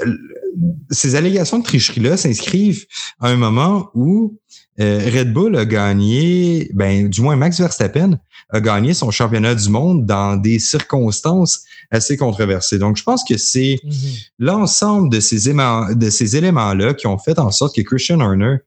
[0.91, 2.85] ces allégations de tricherie-là s'inscrivent
[3.19, 4.37] à un moment où
[4.79, 9.69] euh, Red Bull a gagné, ben, du moins Max Verstappen a gagné son championnat du
[9.69, 12.77] monde dans des circonstances assez controversées.
[12.77, 13.91] Donc, je pense que c'est Mhm.
[14.39, 18.57] l'ensemble de ces éléments, de ces éléments-là qui ont fait en sorte que Christian Horner,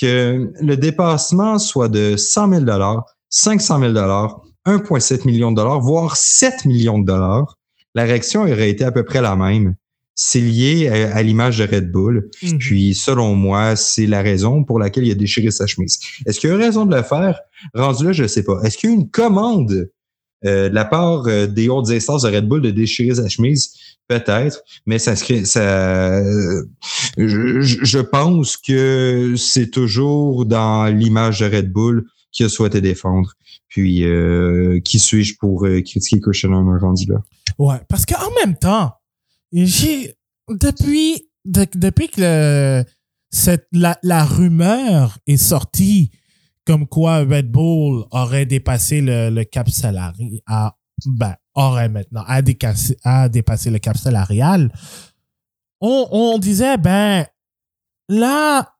[0.00, 3.92] que le dépassement soit de 100 000 500 000
[4.78, 7.58] 1,7 million de dollars, voire 7 millions de dollars,
[7.94, 9.74] la réaction aurait été à peu près la même.
[10.14, 12.30] C'est lié à, à l'image de Red Bull.
[12.42, 12.58] Mhm.
[12.58, 15.98] Puis, selon moi, c'est la raison pour laquelle il a déchiré sa chemise.
[16.26, 17.40] Est-ce qu'il y a eu raison de le faire?
[17.74, 18.60] Rendu là, je ne sais pas.
[18.62, 19.90] Est-ce qu'il y a eu une commande
[20.46, 23.72] euh, de la part euh, des hautes instances de Red Bull de déchirer sa chemise?
[24.08, 26.64] Peut-être, mais ça, euh,
[27.16, 33.32] je pense que c'est toujours dans l'image de Red Bull qu'il a souhaité défendre.
[33.68, 37.18] Puis, euh, qui suis-je pour euh, critiquer Horner rendu là?
[37.58, 38.92] Ouais, parce qu'en même temps,
[39.52, 40.16] j'ai
[40.48, 42.84] depuis de- depuis que
[43.30, 46.10] cette la, la rumeur est sortie
[46.66, 50.40] comme quoi Red Bull aurait dépassé le, le cap salarial
[51.06, 54.72] ben aurait maintenant a décassé, le cap salarial.
[55.80, 57.24] On, on disait ben
[58.08, 58.74] là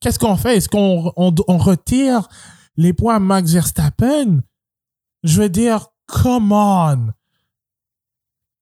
[0.00, 0.56] qu'est-ce qu'on fait?
[0.58, 2.28] Est-ce qu'on on, on retire
[2.76, 4.40] les points à Max Verstappen
[5.22, 7.08] Je veux dire come on.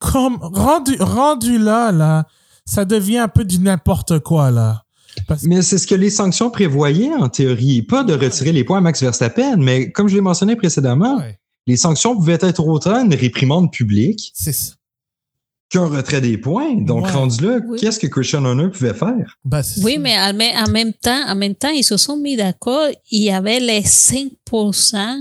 [0.00, 2.26] Comme rendu rendu là là
[2.64, 4.84] ça devient un peu du n'importe quoi là.
[5.26, 7.82] Parce- Mais c'est ce que les sanctions prévoyaient en théorie.
[7.82, 11.38] Pas de retirer les points à Max Verstappen, mais comme je l'ai mentionné précédemment, Ouais,
[11.66, 14.30] les sanctions pouvaient être autant une réprimande publique.
[14.34, 14.74] C'est ça
[15.70, 16.74] qu'un retrait des points.
[16.76, 17.10] Donc, Ouais.
[17.12, 17.78] rendu là, Oui.
[17.78, 19.36] qu'est-ce que Christian Horner pouvait faire?
[19.44, 19.98] Ben, Oui, ça.
[20.00, 22.88] mais en même, en même temps, en même temps, ils se sont mis d'accord.
[23.10, 25.16] Il y avait les 5%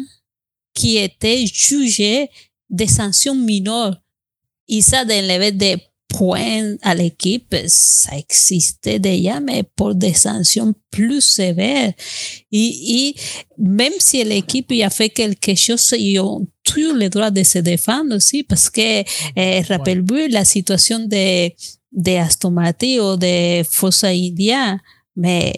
[0.74, 2.30] qui étaient jugés
[2.70, 3.98] des sanctions mineures.
[4.70, 5.78] Et ça d'enlever des
[6.08, 11.94] points à l'équipe, ça existait déjà, mais pour des sanctions plus sévères.
[12.52, 13.16] Et, et
[13.58, 18.16] même si l'équipe a fait quelque chose, ils ont tout le droit de se défendre
[18.16, 19.04] aussi, parce que,
[19.36, 21.50] eh, rappelle-vous la situation de,
[21.92, 24.78] de Aston Martin ou de Forza India,
[25.16, 25.54] mais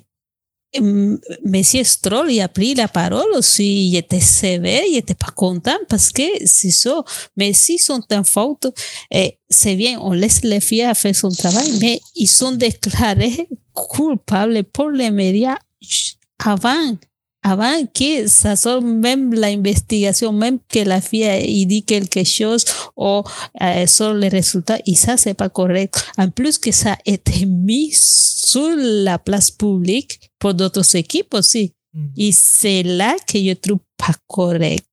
[0.78, 5.32] hum, Monsieur Stroll il a pris la parole aussi, il était sévère, il était pas
[5.36, 7.04] content parce que c'est ça.
[7.38, 8.68] Mais s'ils sont en faute,
[9.12, 14.64] eh, c'est bien, on laisse les filles faire son travail, mais ils sont déclarés coupables
[14.64, 15.58] pour les médias
[16.44, 16.96] avant
[17.44, 22.66] avant que ça soit même l'investigation, même que la fille il dit quelque chose
[22.98, 23.24] ou
[23.62, 26.06] euh, sur les résultats, et ça, c'est pas correct.
[26.18, 31.74] En plus que ça a été mis sur la place publique pour d'autres équipes aussi.
[31.94, 32.08] Mm.
[32.18, 34.89] Et c'est là que je trouve pas correct.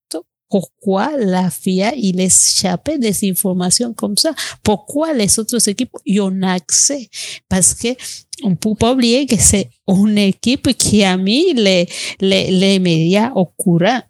[0.48, 4.32] Pourquoi la FIA il échappait des informations comme ça?
[4.62, 7.08] Pourquoi les autres équipes y ont accès?
[7.48, 7.88] Parce que
[8.44, 11.88] on peut pas oublier que c'est une équipe qui a mis les,
[12.20, 14.00] les, les médias au courant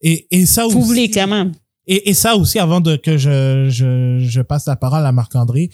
[0.00, 0.76] Et, et ça aussi.
[0.78, 1.50] publiquement.
[1.86, 5.70] Et, et ça aussi, avant de que je, je, je passe la parole à Marc-André,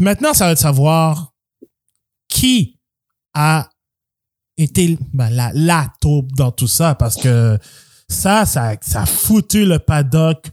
[0.00, 1.32] maintenant, ça va être de savoir
[2.28, 2.78] qui
[3.34, 3.68] a
[4.56, 7.58] été ben, la, la taupe dans tout ça, parce que
[8.12, 10.46] ça, ça, ça a foutu le paddock.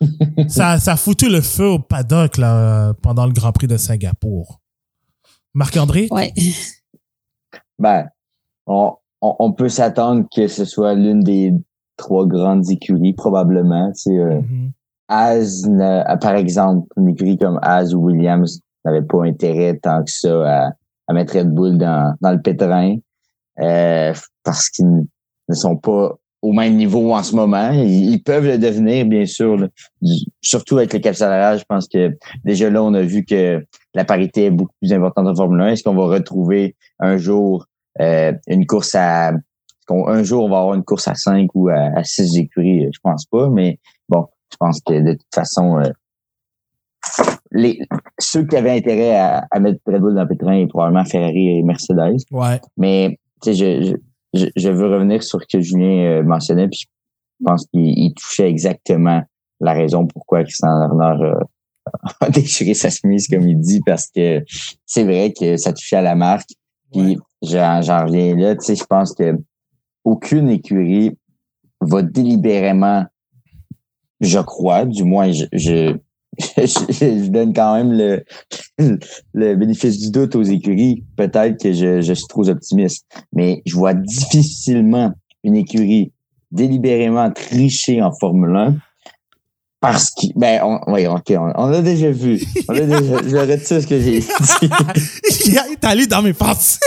[0.48, 4.60] ça, ça a foutu le feu au paddock là, pendant le Grand Prix de Singapour.
[5.54, 6.08] Marc-André?
[6.10, 6.32] Ouais.
[7.78, 8.08] Ben,
[8.66, 11.52] on, on, on peut s'attendre que ce soit l'une des
[11.96, 13.92] trois grandes écuries, probablement.
[13.94, 14.72] Sais, euh, Mhm.
[15.08, 20.10] As, n'a- par exemple, une écurie comme As ou Williams n'avait pas intérêt tant que
[20.10, 20.72] ça à,
[21.06, 22.96] à mettre Red Bull dans, dans le pétrin
[23.60, 25.06] euh, parce qu'ils
[25.48, 27.70] ne sont pas au même niveau en ce moment.
[27.72, 29.56] Ils, ils peuvent le devenir, bien sûr.
[29.56, 29.68] là.
[30.40, 33.64] Surtout avec le cap salarial, je pense que déjà là, on a vu que
[33.94, 35.68] la parité est beaucoup plus importante en Formule 1.
[35.68, 37.66] Est-ce qu'on va retrouver un jour
[38.00, 39.32] euh, une course à...
[39.88, 42.88] Un jour, on va avoir une course à 5 ou à, à 6 écuries?
[42.92, 43.78] Je pense pas, mais
[44.08, 45.90] bon, je pense que de toute façon, euh,
[47.52, 47.78] les,
[48.18, 51.62] ceux qui avaient intérêt à, à mettre Red Bull dans le pétrin, probablement Ferrari et
[51.62, 52.16] Mercedes.
[52.32, 52.60] Ouais.
[52.76, 53.96] Mais tu sais, je, je,
[54.36, 56.84] je- je veux revenir sur ce que Julien euh, mentionnait, puis
[57.40, 59.22] je pense qu'il il touchait exactement
[59.60, 61.40] la raison pourquoi Christian Horner euh,
[62.20, 64.42] a déchiré sa chemise, comme il dit, parce que
[64.84, 66.48] c'est vrai que ça touchait à la marque.
[66.92, 69.36] Puis j'en j'en reviens là, tu sais, je pense que
[70.04, 71.16] aucune écurie
[71.80, 73.04] va délibérément,
[74.20, 75.96] je crois, du moins je, je,
[76.38, 76.54] je,
[76.90, 78.24] je donne quand même le,
[79.34, 81.04] le bénéfice du doute aux écuries.
[81.16, 85.12] Peut-être que je, je suis trop optimiste, mais je vois difficilement
[85.44, 86.12] une écurie
[86.50, 88.76] délibérément tricher en Formule 1
[89.80, 92.42] parce que, ben, on, oui, ok, on, on l'a déjà vu.
[92.68, 94.28] On l'a déjà, je retire ce que j'ai dit.
[95.46, 96.80] Il est allé dans mes pensées.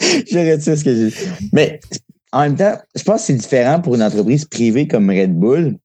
[0.00, 1.14] je retire ce que j'ai dit.
[1.52, 1.80] Mais,
[2.32, 5.76] en même temps, je pense que c'est différent pour une entreprise privée comme Red Bull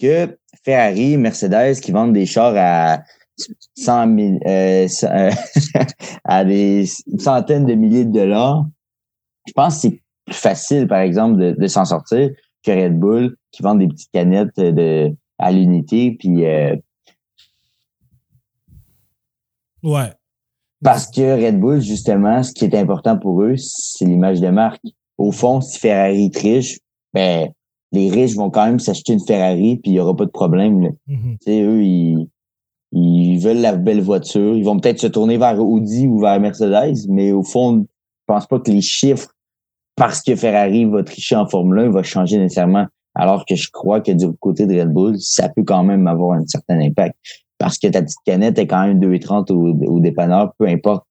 [0.00, 3.02] que Ferrari, Mercedes qui vendent des chars à
[3.76, 5.30] 100 000, euh, euh,
[6.24, 6.86] à des
[7.18, 8.66] centaines de milliers de dollars.
[9.46, 12.30] Je pense que c'est plus facile, par exemple, de, de s'en sortir
[12.62, 16.16] que Red Bull qui vendent des petites canettes de, à l'unité.
[16.18, 16.76] Puis, euh,
[19.82, 20.12] Ouais.
[20.82, 24.82] Parce que Red Bull, justement, ce qui est important pour eux, c'est l'image de marque.
[25.18, 26.78] Au fond, si Ferrari triche,
[27.12, 27.50] ben,
[27.92, 30.80] les riches vont quand même s'acheter une Ferrari, puis il n'y aura pas de problème.
[30.82, 30.88] là.
[31.40, 32.28] Sais, eux, ils,
[32.92, 34.56] ils veulent la belle voiture.
[34.56, 38.46] Ils vont peut-être se tourner vers Audi ou vers Mercedes, mais au fond, je pense
[38.46, 39.28] pas que les chiffres,
[39.96, 42.86] parce que Ferrari va tricher en Formule 1, va changer nécessairement.
[43.16, 46.38] Alors que je crois que du côté de Red Bull, ça peut quand même avoir
[46.38, 47.16] un certain impact.
[47.58, 51.04] Parce que ta petite canette est quand même 2,30 au, au dépanneur, peu importe,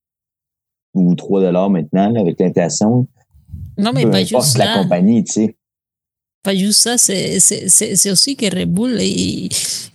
[0.96, 3.06] ou 3 dollars maintenant, là, avec l'inflation.
[3.78, 4.82] Non, mais Peu pas importe juste la là.
[4.82, 5.56] compagnie, tu sais.
[6.42, 9.50] Pas juste ça, c'est- c'est c'est- c'est aussi que Red Bull, il-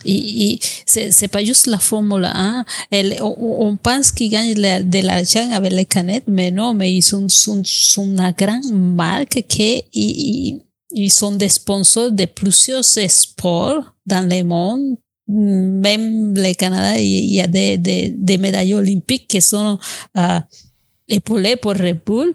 [0.05, 2.65] il- il- c'est c'est pas juste la Formule 1.
[2.91, 3.35] Elle- on,
[3.67, 7.27] on pense qu'ils gagnent la- de l'argent avec les canettes, mais non, mais ils sont,
[7.31, 10.61] sont, sont une grande marque qui ils,
[10.93, 14.97] ils sont des sponsors de plusieurs sports dans le monde.
[15.27, 19.79] Même le Canada, il y a des, des, des médailles olympiques qui sont
[20.19, 20.41] euh,
[21.09, 22.35] épaulées pour Red Bull.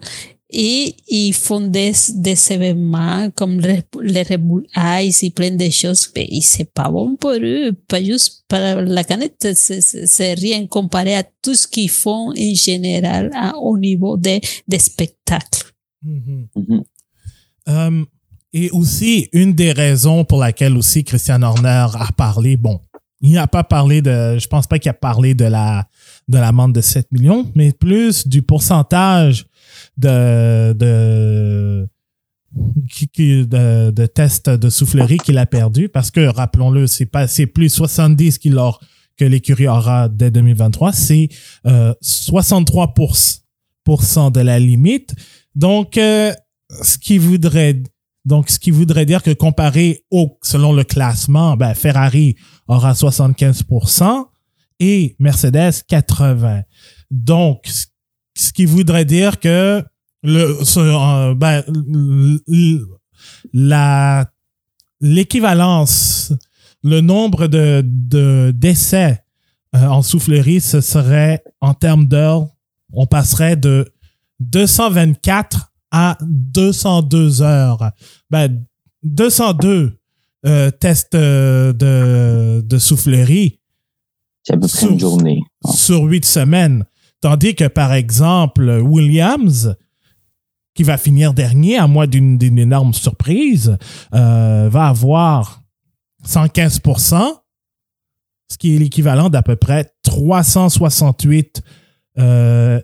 [0.52, 4.66] Et ils font des, des événements comme le, le Red Bull
[5.02, 6.10] Ice et plein de choses.
[6.16, 7.72] Et c'est pas bon pour eux.
[7.86, 13.30] Pas juste pour la canette, c'est- rien comparé à tout ce qu'ils font en général
[13.34, 15.72] à- au niveau des, des spectacles.
[16.02, 16.48] Mhm.
[16.56, 16.82] Mhm.
[17.68, 18.04] Euh,
[18.52, 22.80] et aussi, une des raisons pour laquelle aussi Christian Horner a parlé, bon,
[23.20, 25.86] il n'a pas parlé de, je pense pas qu'il a parlé de la,
[26.26, 29.46] de l'amende de 7 millions, mais plus du pourcentage
[29.96, 31.88] de, de,
[33.16, 37.68] de, de tests de soufflerie qu'il a perdu parce que, rappelons-le, c'est pas, c'est plus
[37.68, 38.78] 70 qu'il aura,
[39.16, 41.28] que l'écurie aura dès 2023, c'est
[41.66, 45.14] euh, 63% de la limite.
[45.54, 46.32] Donc, euh,
[46.82, 47.82] ce qui voudrait
[48.24, 52.36] donc, ce qui voudrait dire que comparé au, selon le classement, ben, Ferrari
[52.68, 54.26] aura 75%
[54.78, 56.62] et Mercedes 80.
[57.10, 57.86] Donc, ce
[58.52, 59.82] qui voudrait dire que
[60.22, 61.64] le, euh, ben,
[63.52, 64.30] la,
[65.00, 66.32] l'équivalence,
[66.82, 69.22] le nombre de, de d'essais
[69.74, 72.46] euh, en soufflerie, ce serait en termes d'heures,
[72.92, 73.86] on passerait de
[74.40, 77.90] 224 à 202 heures.
[78.30, 78.64] Ben,
[79.02, 79.98] 202
[80.46, 83.58] euh, tests euh, de, de soufflerie.
[84.42, 85.40] C'est à peu près une journée.
[85.70, 86.84] Sur huit semaines.
[87.20, 89.76] Tandis que, par exemple, Williams,
[90.74, 93.76] qui va finir dernier, à moins d'une énorme surprise,
[94.14, 95.62] euh, va avoir
[96.26, 97.40] 115%
[98.50, 101.62] ce qui est l'équivalent d'à peu près 368
[102.18, 102.80] euh,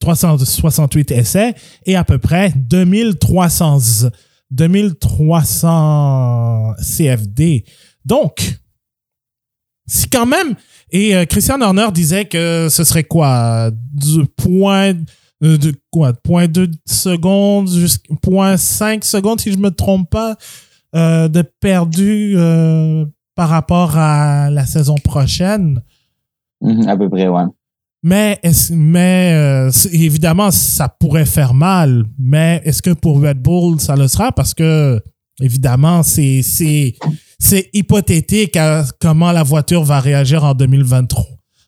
[0.00, 1.54] 368 essais
[1.84, 4.08] et à peu près 2300,
[4.50, 7.64] 2300 CFD.
[8.04, 8.58] Donc,
[9.86, 10.56] c'est quand même.
[10.90, 13.70] Et euh, Christian Horner disait que ce serait quoi?
[13.92, 14.94] Du point
[15.44, 16.12] euh, de quoi?
[16.12, 20.36] Point 2 secondes jusqu'à point 5 secondes, si je me trompe pas,
[20.94, 22.36] euh, de perdu
[23.34, 25.82] par rapport à la saison prochaine?
[26.62, 27.44] Mm-hmm, à peu près, ouais.
[28.02, 32.04] Mais, mais euh, évidemment, ça pourrait faire mal.
[32.18, 34.30] Mais est-ce que pour Red Bull, ça le sera?
[34.32, 35.00] Parce que,
[35.40, 36.94] évidemment, c'est,
[37.38, 41.24] c'est, hypothétique à comment la voiture va réagir en 2023.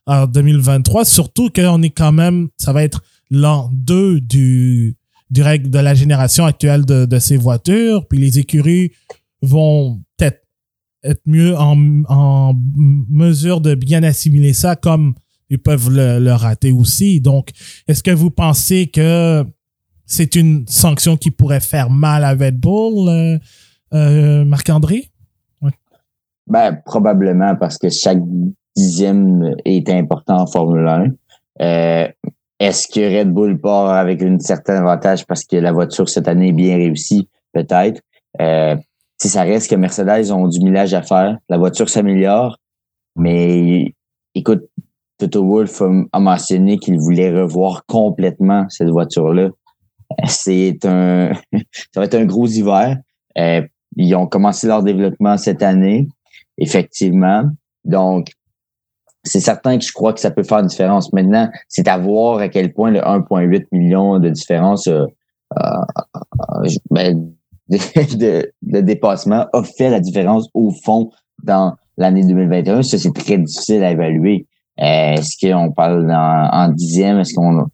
[0.07, 4.97] En 2023, surtout qu'on est quand même, ça va être l'an 2 du,
[5.31, 8.07] du de la génération actuelle de, de ces voitures.
[8.09, 8.93] Puis les écuries
[9.43, 10.43] vont peut-être
[11.05, 15.15] être mieux en, en mesure de bien assimiler ça comme
[15.51, 17.21] ils peuvent le, rater aussi.
[17.21, 17.51] Donc,
[17.89, 19.45] est-ce que vous pensez que
[20.07, 23.39] c'est une sanction qui pourrait faire mal à Red Bull, euh,
[23.93, 25.10] euh, Marc-André?
[26.51, 28.21] Ben, probablement parce que chaque
[28.77, 31.07] dixième est important en Formule 1.
[31.63, 32.09] Euh,
[32.59, 36.49] est-ce que Red Bull part avec une certaine avantage parce que la voiture cette année
[36.49, 37.29] est bien réussie?
[37.53, 38.01] Peut-être.
[39.21, 42.59] si ça reste que Mercedes ont du millage à faire, la voiture s'améliore,
[43.17, 43.95] mais
[44.35, 44.63] écoute,
[45.21, 45.83] Toto Wolf
[46.13, 49.51] a, mentionné qu'il voulait revoir complètement cette voiture-là.
[50.27, 51.33] C'est un,
[51.93, 52.97] ça va être un gros hiver.
[53.39, 53.63] Euh,
[53.97, 56.09] ils ont commencé leur développement cette année,
[56.61, 57.45] effectivement.
[57.85, 58.29] Donc,
[59.25, 61.13] c'est certain que je crois que ça peut faire une différence.
[61.13, 65.05] Maintenant, c'est à voir à quel point le 1,8 million de différence euh,
[65.59, 67.33] euh, ben,
[67.69, 71.11] de, de, dépassement a fait la différence au fond
[71.43, 72.83] dans l'année 2021.
[72.83, 74.47] Ça, c'est très difficile à évaluer.
[74.81, 77.19] Euh, est-ce qu'on parle en, dixième?
[77.19, 77.67] Est-ce qu'on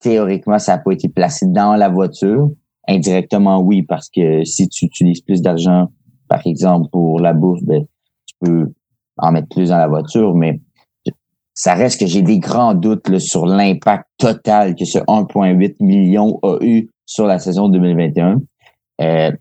[0.00, 2.50] théoriquement, ça n'a pas été placé dans la voiture?
[2.86, 5.88] Indirectement, oui, parce que si tu utilises plus d'argent,
[6.28, 7.86] par exemple, pour la bouffe, ben,
[8.42, 8.72] tu peux
[9.18, 10.60] en mettre plus dans la voiture, mais
[11.54, 16.58] ça reste que j'ai des grands doutes sur l'impact total que ce 1,8 million a
[16.60, 18.40] eu sur la saison 2021.
[19.00, 19.32] Euh,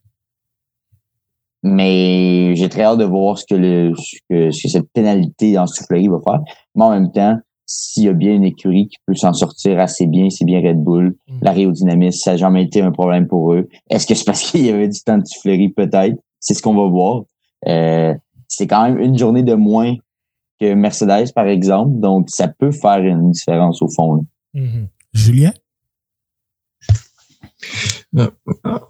[1.64, 6.10] mais j'ai très hâte de voir ce que, le, ce que, cette pénalité en soufflerie
[6.10, 6.42] va faire.
[6.76, 10.06] Mais en même temps, s'il y a bien une écurie qui peut s'en sortir assez
[10.06, 11.16] bien, c'est bien Red Bull.
[11.28, 11.40] Mm.
[11.42, 13.70] L'aérodynamisme, ça n'a jamais été un problème pour eux.
[13.90, 15.70] Est-ce que c'est parce qu'il y avait du temps de soufflerie?
[15.70, 16.18] Peut-être.
[16.40, 17.24] C'est ce qu'on va voir.
[17.68, 18.14] Euh,
[18.48, 19.96] c'est quand même une journée de moins
[20.60, 22.00] que Mercedes, par exemple.
[22.00, 24.26] Donc, ça peut faire une différence au fond.
[24.56, 24.88] Mm-hmm.
[25.14, 25.54] Julien?
[28.18, 28.30] Euh,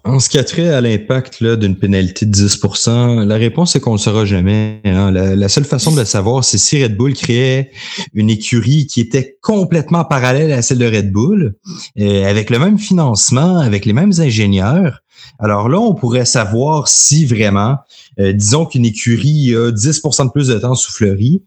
[0.04, 3.92] en ce qui a trait à l'impact d'une pénalité de 10% la réponse est qu'on
[3.92, 4.80] ne le saura jamais.
[4.84, 5.10] Hein.
[5.10, 7.70] La, seule façon de le savoir, c'est si Red Bull créait
[8.12, 11.54] une écurie qui était complètement parallèle à celle de Red Bull,
[11.98, 15.00] euh, avec le même financement, avec les mêmes ingénieurs.
[15.38, 17.78] Alors là, on pourrait savoir si vraiment,
[18.20, 21.42] euh, disons qu'une écurie a 10% de plus de temps soufflerie,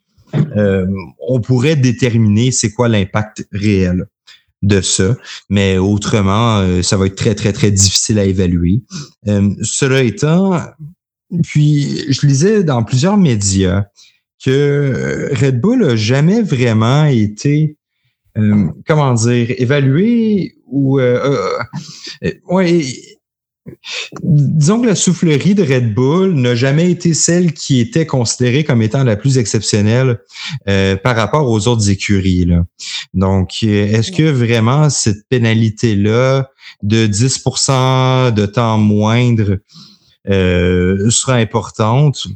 [1.20, 4.08] on pourrait déterminer c'est quoi l'impact réel
[4.62, 5.16] de ça.
[5.50, 8.82] Mais autrement, euh, ça va être très, très, très difficile à évaluer.
[9.28, 10.60] Euh, cela étant,
[11.44, 13.86] puis je lisais dans plusieurs médias
[14.44, 17.76] que euh, Red Bull a jamais vraiment été,
[18.88, 21.00] comment dire, évalué ou...
[22.50, 22.82] ouais,
[24.24, 28.82] Disons que la soufflerie de Red Bull n'a jamais été celle qui était considérée comme
[28.82, 30.20] étant la plus exceptionnelle
[30.68, 32.46] euh, par rapport aux autres écuries.
[32.46, 32.66] Là.
[33.14, 36.50] Donc, euh, est-ce que vraiment cette pénalité-là
[36.84, 39.58] de 10% de temps moindre
[40.30, 42.28] euh, sera importante?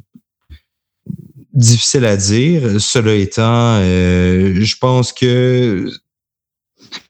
[1.53, 2.79] Difficile à dire.
[2.79, 5.91] Cela étant, je pense que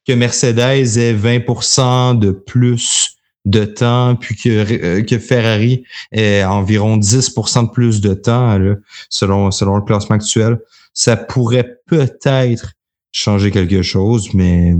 [0.07, 6.97] que Mercedes ait 20% de plus de temps, puis que, euh, que Ferrari ait environ
[6.97, 8.75] 10% de plus de temps, là,
[9.09, 10.59] selon, selon le classement actuel.
[10.93, 12.73] Ça pourrait peut-être
[13.11, 14.75] changer quelque chose, mais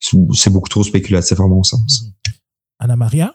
[0.00, 2.10] c'est beaucoup trop spéculatif à mon sens.
[2.78, 3.34] Anna Maria?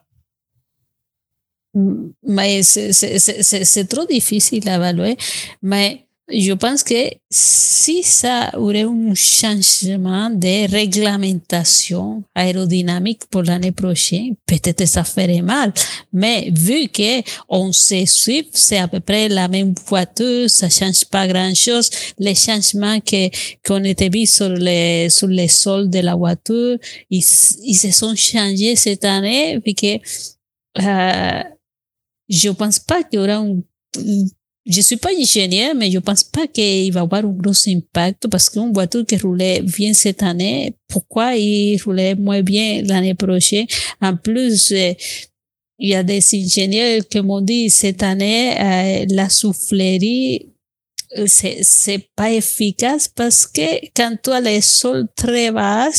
[1.74, 5.18] Mais c'est trop difficile à évaluer.
[5.62, 14.36] Mais je pense que si ça aurait un changement de réglementation aérodynamique pour l'année prochaine,
[14.46, 15.74] peut-être ça ferait mal.
[16.14, 21.06] Mais vu que on sait suivre, c'est à peu près la même voiture, ça change
[21.06, 21.90] pas grand chose.
[22.18, 23.30] Les changements que,
[23.66, 26.78] qu'on était vus sur les, sur les sols de la voiture,
[27.10, 27.24] ils,
[27.64, 29.98] ils se sont changés cette année, vu que,
[30.82, 31.44] euh,
[32.30, 33.60] je pense pas qu'il y aura un,
[34.70, 38.50] je suis pas ingénieur, mais je pense pas qu'il va avoir un gros impact parce
[38.50, 43.66] qu'une voiture qui roulait bien cette année, pourquoi il roulait moins bien l'année prochaine?
[44.00, 44.94] En plus, euh,
[45.80, 50.46] il y a des ingénieurs qui m'ont dit cette année, euh, la soufflerie,
[51.18, 55.90] euh, c'est, c'est pas efficace parce que quand tu as les sols très bas,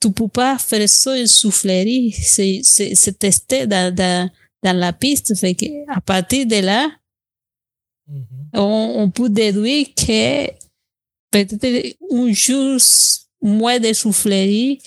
[0.00, 2.12] tu peux pas faire ça en soufflerie.
[2.12, 4.30] C'est, c'est, c'est testé dans, dans,
[4.62, 5.36] dans la piste.
[5.36, 6.88] Fait que à partir de là,
[8.52, 10.46] on, on, peut déduire que
[11.30, 12.80] peut-être un jour
[13.42, 14.80] moins de soufflerie,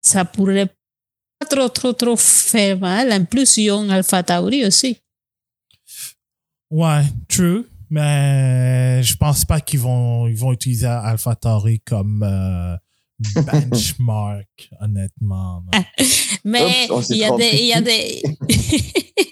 [0.00, 0.66] ça pourrait
[1.38, 3.12] pas trop, trop, trop faire mal.
[3.12, 4.98] En plus, ils ont Alpha Tauri aussi.
[6.70, 7.66] Ouais, true.
[7.90, 12.76] Mais je pense pas qu'ils vont, ils vont utiliser Alpha Tauri comme euh,
[13.42, 15.64] benchmark, honnêtement.
[16.44, 18.22] mais il y a des,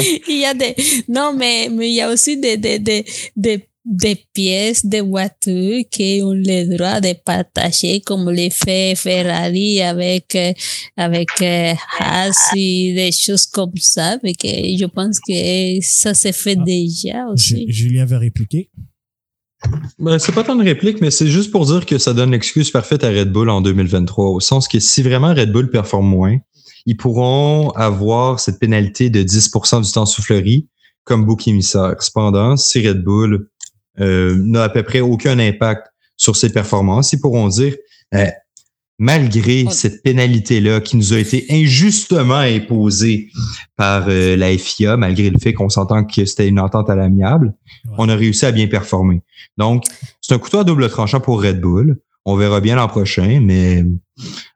[0.28, 0.74] il y a des,
[1.08, 3.04] non, mais, mais il y a aussi des, des, des,
[3.36, 9.80] des, des pièces de voitures qui ont le droit de partager comme les fait Ferrari
[9.80, 10.52] avec, euh,
[10.96, 14.18] avec euh, Haas et des choses comme ça.
[14.22, 16.64] Mais que je pense que ça se fait ah.
[16.64, 17.66] déjà aussi.
[17.70, 18.70] Julien va répliquer.
[19.98, 22.70] Ben, c'est pas tant de réplique, mais c'est juste pour dire que ça donne l'excuse
[22.70, 26.38] parfaite à Red Bull en 2023, au sens que si vraiment Red Bull performe moins,
[26.86, 30.68] ils pourront avoir cette pénalité de 10% du temps soufflerie
[31.04, 31.96] comme bouc émissaire.
[32.00, 33.48] Cependant, si Red Bull
[33.98, 37.74] euh, n'a à peu près aucun impact sur ses performances, ils pourront dire,
[38.14, 38.26] euh,
[38.98, 43.30] malgré cette pénalité-là qui nous a été injustement imposée
[43.76, 47.54] par euh, la FIA, malgré le fait qu'on s'entend que c'était une entente à l'amiable,
[47.96, 49.22] on a réussi à bien performer.
[49.56, 49.84] Donc,
[50.20, 51.98] c'est un couteau à double tranchant pour Red Bull.
[52.26, 53.84] On verra bien l'an prochain, mais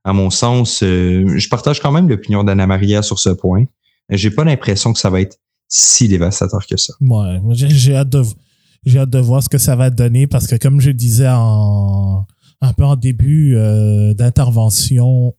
[0.04, 3.64] à mon sens, euh, je partage quand même l'opinion d'Anna Maria sur ce point.
[4.10, 5.38] J'ai pas l'impression que ça va être
[5.68, 6.92] si dévastateur que ça.
[7.00, 11.28] Ouais, j'ai hâte de voir ce que ça va donner parce que comme je disais
[11.28, 12.26] en
[12.60, 15.34] un peu en début euh, d'intervention,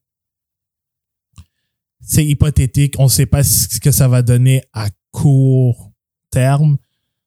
[2.01, 2.95] c'est hypothétique.
[2.99, 5.91] On ne sait pas ce que ça va donner à court
[6.31, 6.77] terme.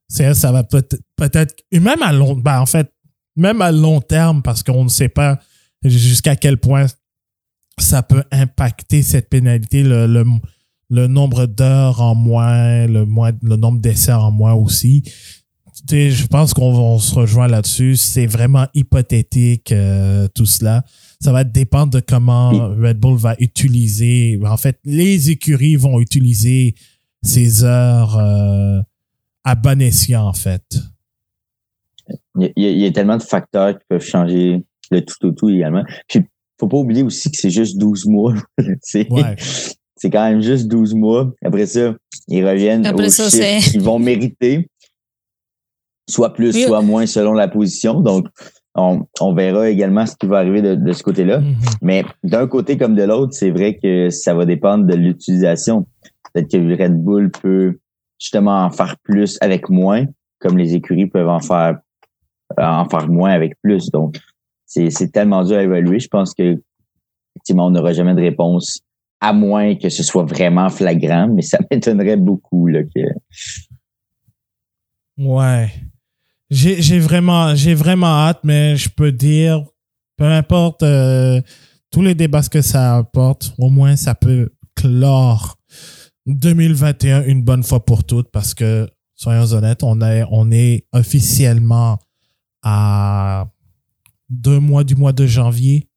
[0.09, 2.91] Ça va peut-être peut-être même à long ben en fait
[3.39, 5.39] même à long terme parce qu'on ne sait pas
[5.83, 6.87] jusqu'à quel point
[7.79, 10.07] ça peut impacter cette pénalité, le,
[10.91, 15.05] le, nombre d'heures en moins, le, moins, le nombre d'essais en moins aussi.
[15.89, 17.97] je pense qu'on se rejoint là-dessus.
[17.97, 20.85] C'est vraiment hypothétique, euh, tout cela.
[21.21, 24.39] Ça va dépendre de comment Red Bull va utiliser.
[24.45, 26.75] En fait, les écuries vont utiliser
[27.23, 28.81] ces heures euh,
[29.45, 30.81] à bon escient, en fait.
[32.39, 35.33] Il y, a, il y, a, tellement de facteurs qui peuvent changer le tout au
[35.33, 35.85] tout également.
[36.09, 36.25] Puis,
[36.59, 38.35] faut pas oublier aussi que c'est juste 12 mois.
[38.83, 39.37] c'est ouais.
[40.05, 41.31] quand même juste 12 mois.
[41.45, 41.95] Après ça,
[42.29, 43.29] ils reviennent Après ça,
[43.75, 44.69] ils vont mériter
[46.09, 48.01] soit plus, soit moins selon la position.
[48.01, 48.27] Donc,
[48.75, 51.41] on, on, verra également ce qui va arriver de, de ce côté-là.
[51.41, 51.77] Mm-hmm.
[51.83, 55.87] Mais d'un côté comme de l'autre, c'est vrai que ça va dépendre de l'utilisation.
[56.33, 57.79] Peut-être que Red Bull peut
[58.19, 60.07] justement en faire plus avec moins,
[60.39, 61.79] comme les écuries peuvent en faire
[62.57, 63.91] en faire moins avec plus.
[63.91, 64.19] Donc,
[64.67, 66.01] c'est tellement dur à évaluer.
[66.01, 66.61] Je pense que
[67.35, 68.81] effectivement, on n'aura jamais de réponse,
[69.21, 73.01] à moins que ce soit vraiment flagrant, mais ça m'étonnerait beaucoup là, que.
[75.19, 75.71] Ouais.
[76.51, 79.65] J'ai vraiment, vraiment hâte, mais je peux dire,
[80.17, 81.43] peu importe euh,
[81.91, 85.57] tous les débats que ça apporte, au moins ça peut clore
[86.27, 89.99] 2021 une bonne fois pour toutes parce que, soyons honnêtes, on
[90.31, 91.99] on est officiellement
[92.63, 93.49] à
[94.29, 95.89] deux mois du mois de janvier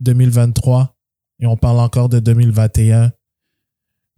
[0.00, 0.96] 2023
[1.40, 3.10] et on parle encore de 2021.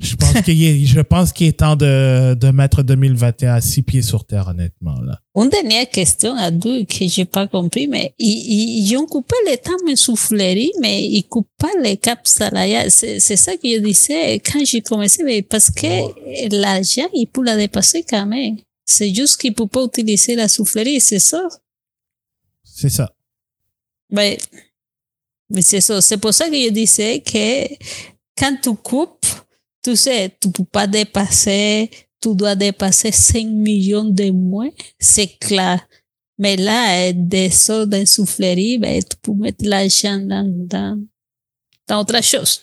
[0.01, 3.83] Je pense qu'il est, je pense qu'il est temps de, de mettre 2021 à six
[3.83, 5.21] pieds sur terre, honnêtement, là.
[5.37, 9.57] Une dernière question à deux que j'ai pas compris, mais ils, ils, ont coupé les
[9.57, 12.91] temps de soufflerie, mais ils coupent pas les caps salariales.
[12.91, 17.45] C'est, c'est ça que je disais quand j'ai commencé, mais parce que l'argent, il peut
[17.45, 18.57] la dépasser quand même.
[18.85, 21.49] C'est juste qu'il peut pas utiliser la soufflerie, c'est ça?
[22.75, 23.15] C'est ça.
[24.11, 24.37] Mais,
[25.49, 26.01] mais c'est ça.
[26.01, 27.73] C'est pour ça que je disais que
[28.37, 29.27] quand tu coupes,
[29.83, 31.89] tu sais, tu peux pas dépasser,
[32.21, 35.87] tu dois dépasser 5 millions de moins, c'est clair.
[36.37, 41.01] Mais là, des sauts d'insufflerie, ben, tu peux mettre l'argent dans, dans,
[41.87, 42.61] dans autre chose.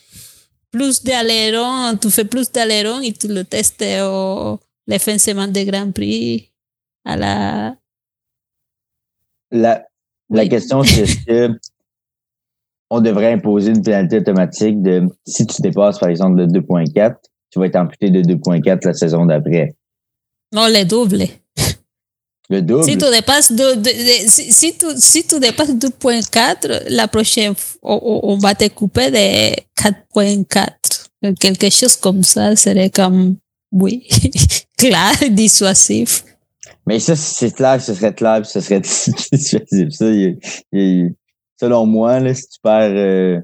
[0.72, 5.52] Plus d'ailerons, tu fais plus d'ailerons et tu le testes au les fins de semaine
[5.54, 6.52] de Grand Prix
[7.06, 7.76] à la.
[9.52, 9.86] La,
[10.32, 10.50] la Oui.
[10.50, 11.60] question, c'est est-ce que
[12.90, 17.16] on devrait imposer une pénalité automatique de si tu dépasses, par exemple, le 2.4,
[17.50, 19.76] tu vas être amputé de 2.4 la saison d'après?
[20.54, 21.24] Non, les doubles.
[22.50, 22.84] Le double?
[22.84, 23.82] Si tu dépasses de, de-
[24.26, 28.68] de- si, si tu, si tu dépasses 2.4, la prochaine fois, on, on va te
[28.68, 31.36] couper de 4.4.
[31.40, 33.38] Quelque chose comme ça serait comme,
[33.72, 34.06] oui,
[34.78, 36.26] clair, dissuasif.
[36.88, 38.80] Mais ça, si c'est clair, ce serait clair, puis ce serait
[39.32, 39.90] dissuasif.
[39.92, 40.40] Ça, il-
[40.72, 41.14] il-
[41.60, 42.92] selon moi, là, si tu perds.
[42.96, 43.40] euh,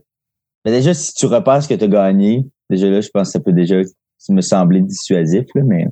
[0.65, 3.31] Mais déjà, si tu repasses ce que tu as gagné, déjà là, je pense que
[3.33, 3.75] ça peut déjà
[4.29, 5.85] me sembler dissuasif, là, mais.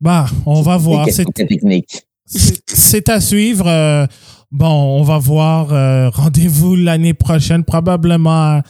[0.00, 1.06] Bah, on va voir.
[1.34, 2.02] Technique.
[2.26, 3.66] C'est à suivre.
[3.66, 4.06] Euh,
[4.50, 5.72] bon, on va voir.
[5.72, 8.60] euh, Rendez-vous l'année prochaine, probablement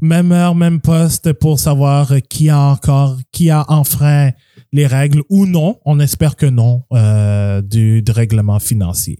[0.00, 4.30] même heure, même poste pour savoir qui a encore, qui a enfreint
[4.72, 5.78] les règles ou non.
[5.84, 9.18] On espère que non euh, du, du règlement financier.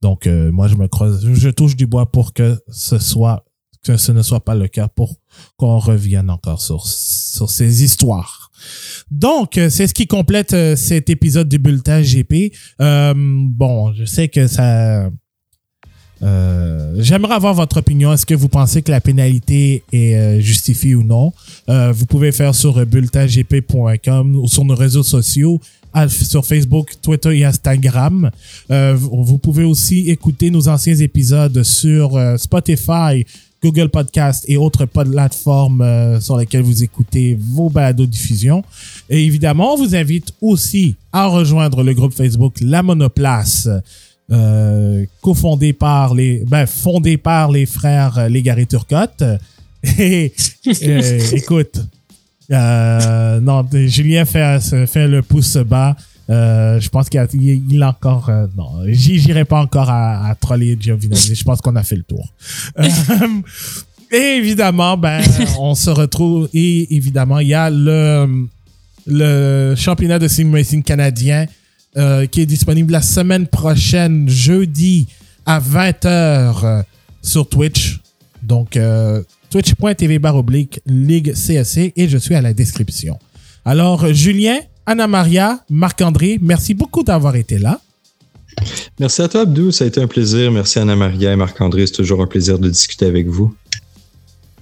[0.00, 3.44] Donc, euh, moi, je me croise, je touche du bois pour que ce soit,
[3.84, 5.16] que ce ne soit pas le cas, pour
[5.56, 8.50] qu'on revienne encore sur, sur ces histoires.
[9.10, 12.54] Donc, euh, c'est ce qui complète euh, cet épisode du bulletin GP.
[12.80, 15.10] Euh, bon, je sais que ça.
[16.22, 18.12] Euh, J'aimerais avoir votre opinion.
[18.12, 21.32] Est-ce que vous pensez que la pénalité est euh, justifiée ou non?
[21.68, 25.60] Euh, vous pouvez faire sur euh, bulletingp.com ou sur nos réseaux sociaux,
[26.08, 28.30] sur Facebook, Twitter et Instagram.
[28.68, 33.26] Vous pouvez aussi écouter nos anciens épisodes sur Spotify,
[33.62, 38.64] Google Podcast et autres plateformes sur lesquelles vous écoutez vos balados-diffusions.
[39.10, 43.68] Et évidemment, on vous invite aussi à rejoindre le groupe Facebook La Monoplace,
[44.32, 49.22] euh, cofondé par les, ben, fondé par les frères Légaré Turcotte.
[49.98, 50.32] Et
[50.84, 51.80] euh, écoute,
[52.50, 55.96] euh, non, Julien fait, fait le pouce bas.
[56.30, 58.28] Euh, je pense qu'il a, il, a encore.
[58.28, 61.34] euh, non, j'irai pas encore à, à troller Giovinazzi.
[61.34, 62.32] Je pense qu'on a fait le tour.
[62.78, 62.84] Euh,
[64.12, 65.20] et évidemment, ben,
[65.58, 66.48] on se retrouve.
[66.54, 68.46] Et évidemment, il y a le,
[69.06, 71.46] le championnat de sim racing canadien
[71.96, 75.08] euh, qui est disponible la semaine prochaine, jeudi
[75.46, 76.84] à 20h
[77.22, 78.00] sur Twitch.
[78.42, 83.18] Donc, euh, twitch.tv barre oblique Ligue CSC et je suis à la description.
[83.64, 87.80] Alors, euh, Julien, Anna-Maria, Marc-André, merci beaucoup d'avoir été là.
[88.98, 89.70] Merci à toi, Abdou.
[89.70, 90.50] Ça a été un plaisir.
[90.50, 91.86] Merci Anna-Maria et Marc-André.
[91.86, 93.54] C'est toujours un plaisir de discuter avec vous.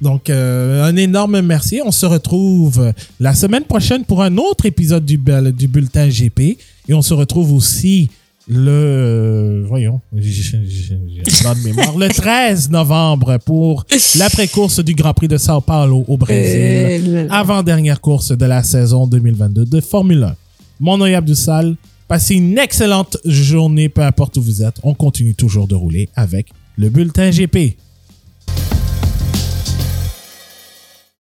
[0.00, 1.80] Donc, euh, un énorme merci.
[1.84, 6.40] On se retrouve la semaine prochaine pour un autre épisode du, bulletin GP.
[6.88, 8.08] Et on se retrouve aussi
[8.48, 10.56] le, voyons, j'ai
[11.46, 13.84] un de mémoire, le 13 novembre pour
[14.16, 17.28] l'après-course du Grand Prix de Sao Paulo au Brésil.
[17.30, 20.34] Avant-dernière course de la saison 2022 de Formule 1.
[20.80, 21.76] Mon nom est Abdou Sall.
[22.08, 24.80] Passez une excellente journée, peu importe où vous êtes.
[24.82, 27.76] On continue toujours de rouler avec le bulletin GP.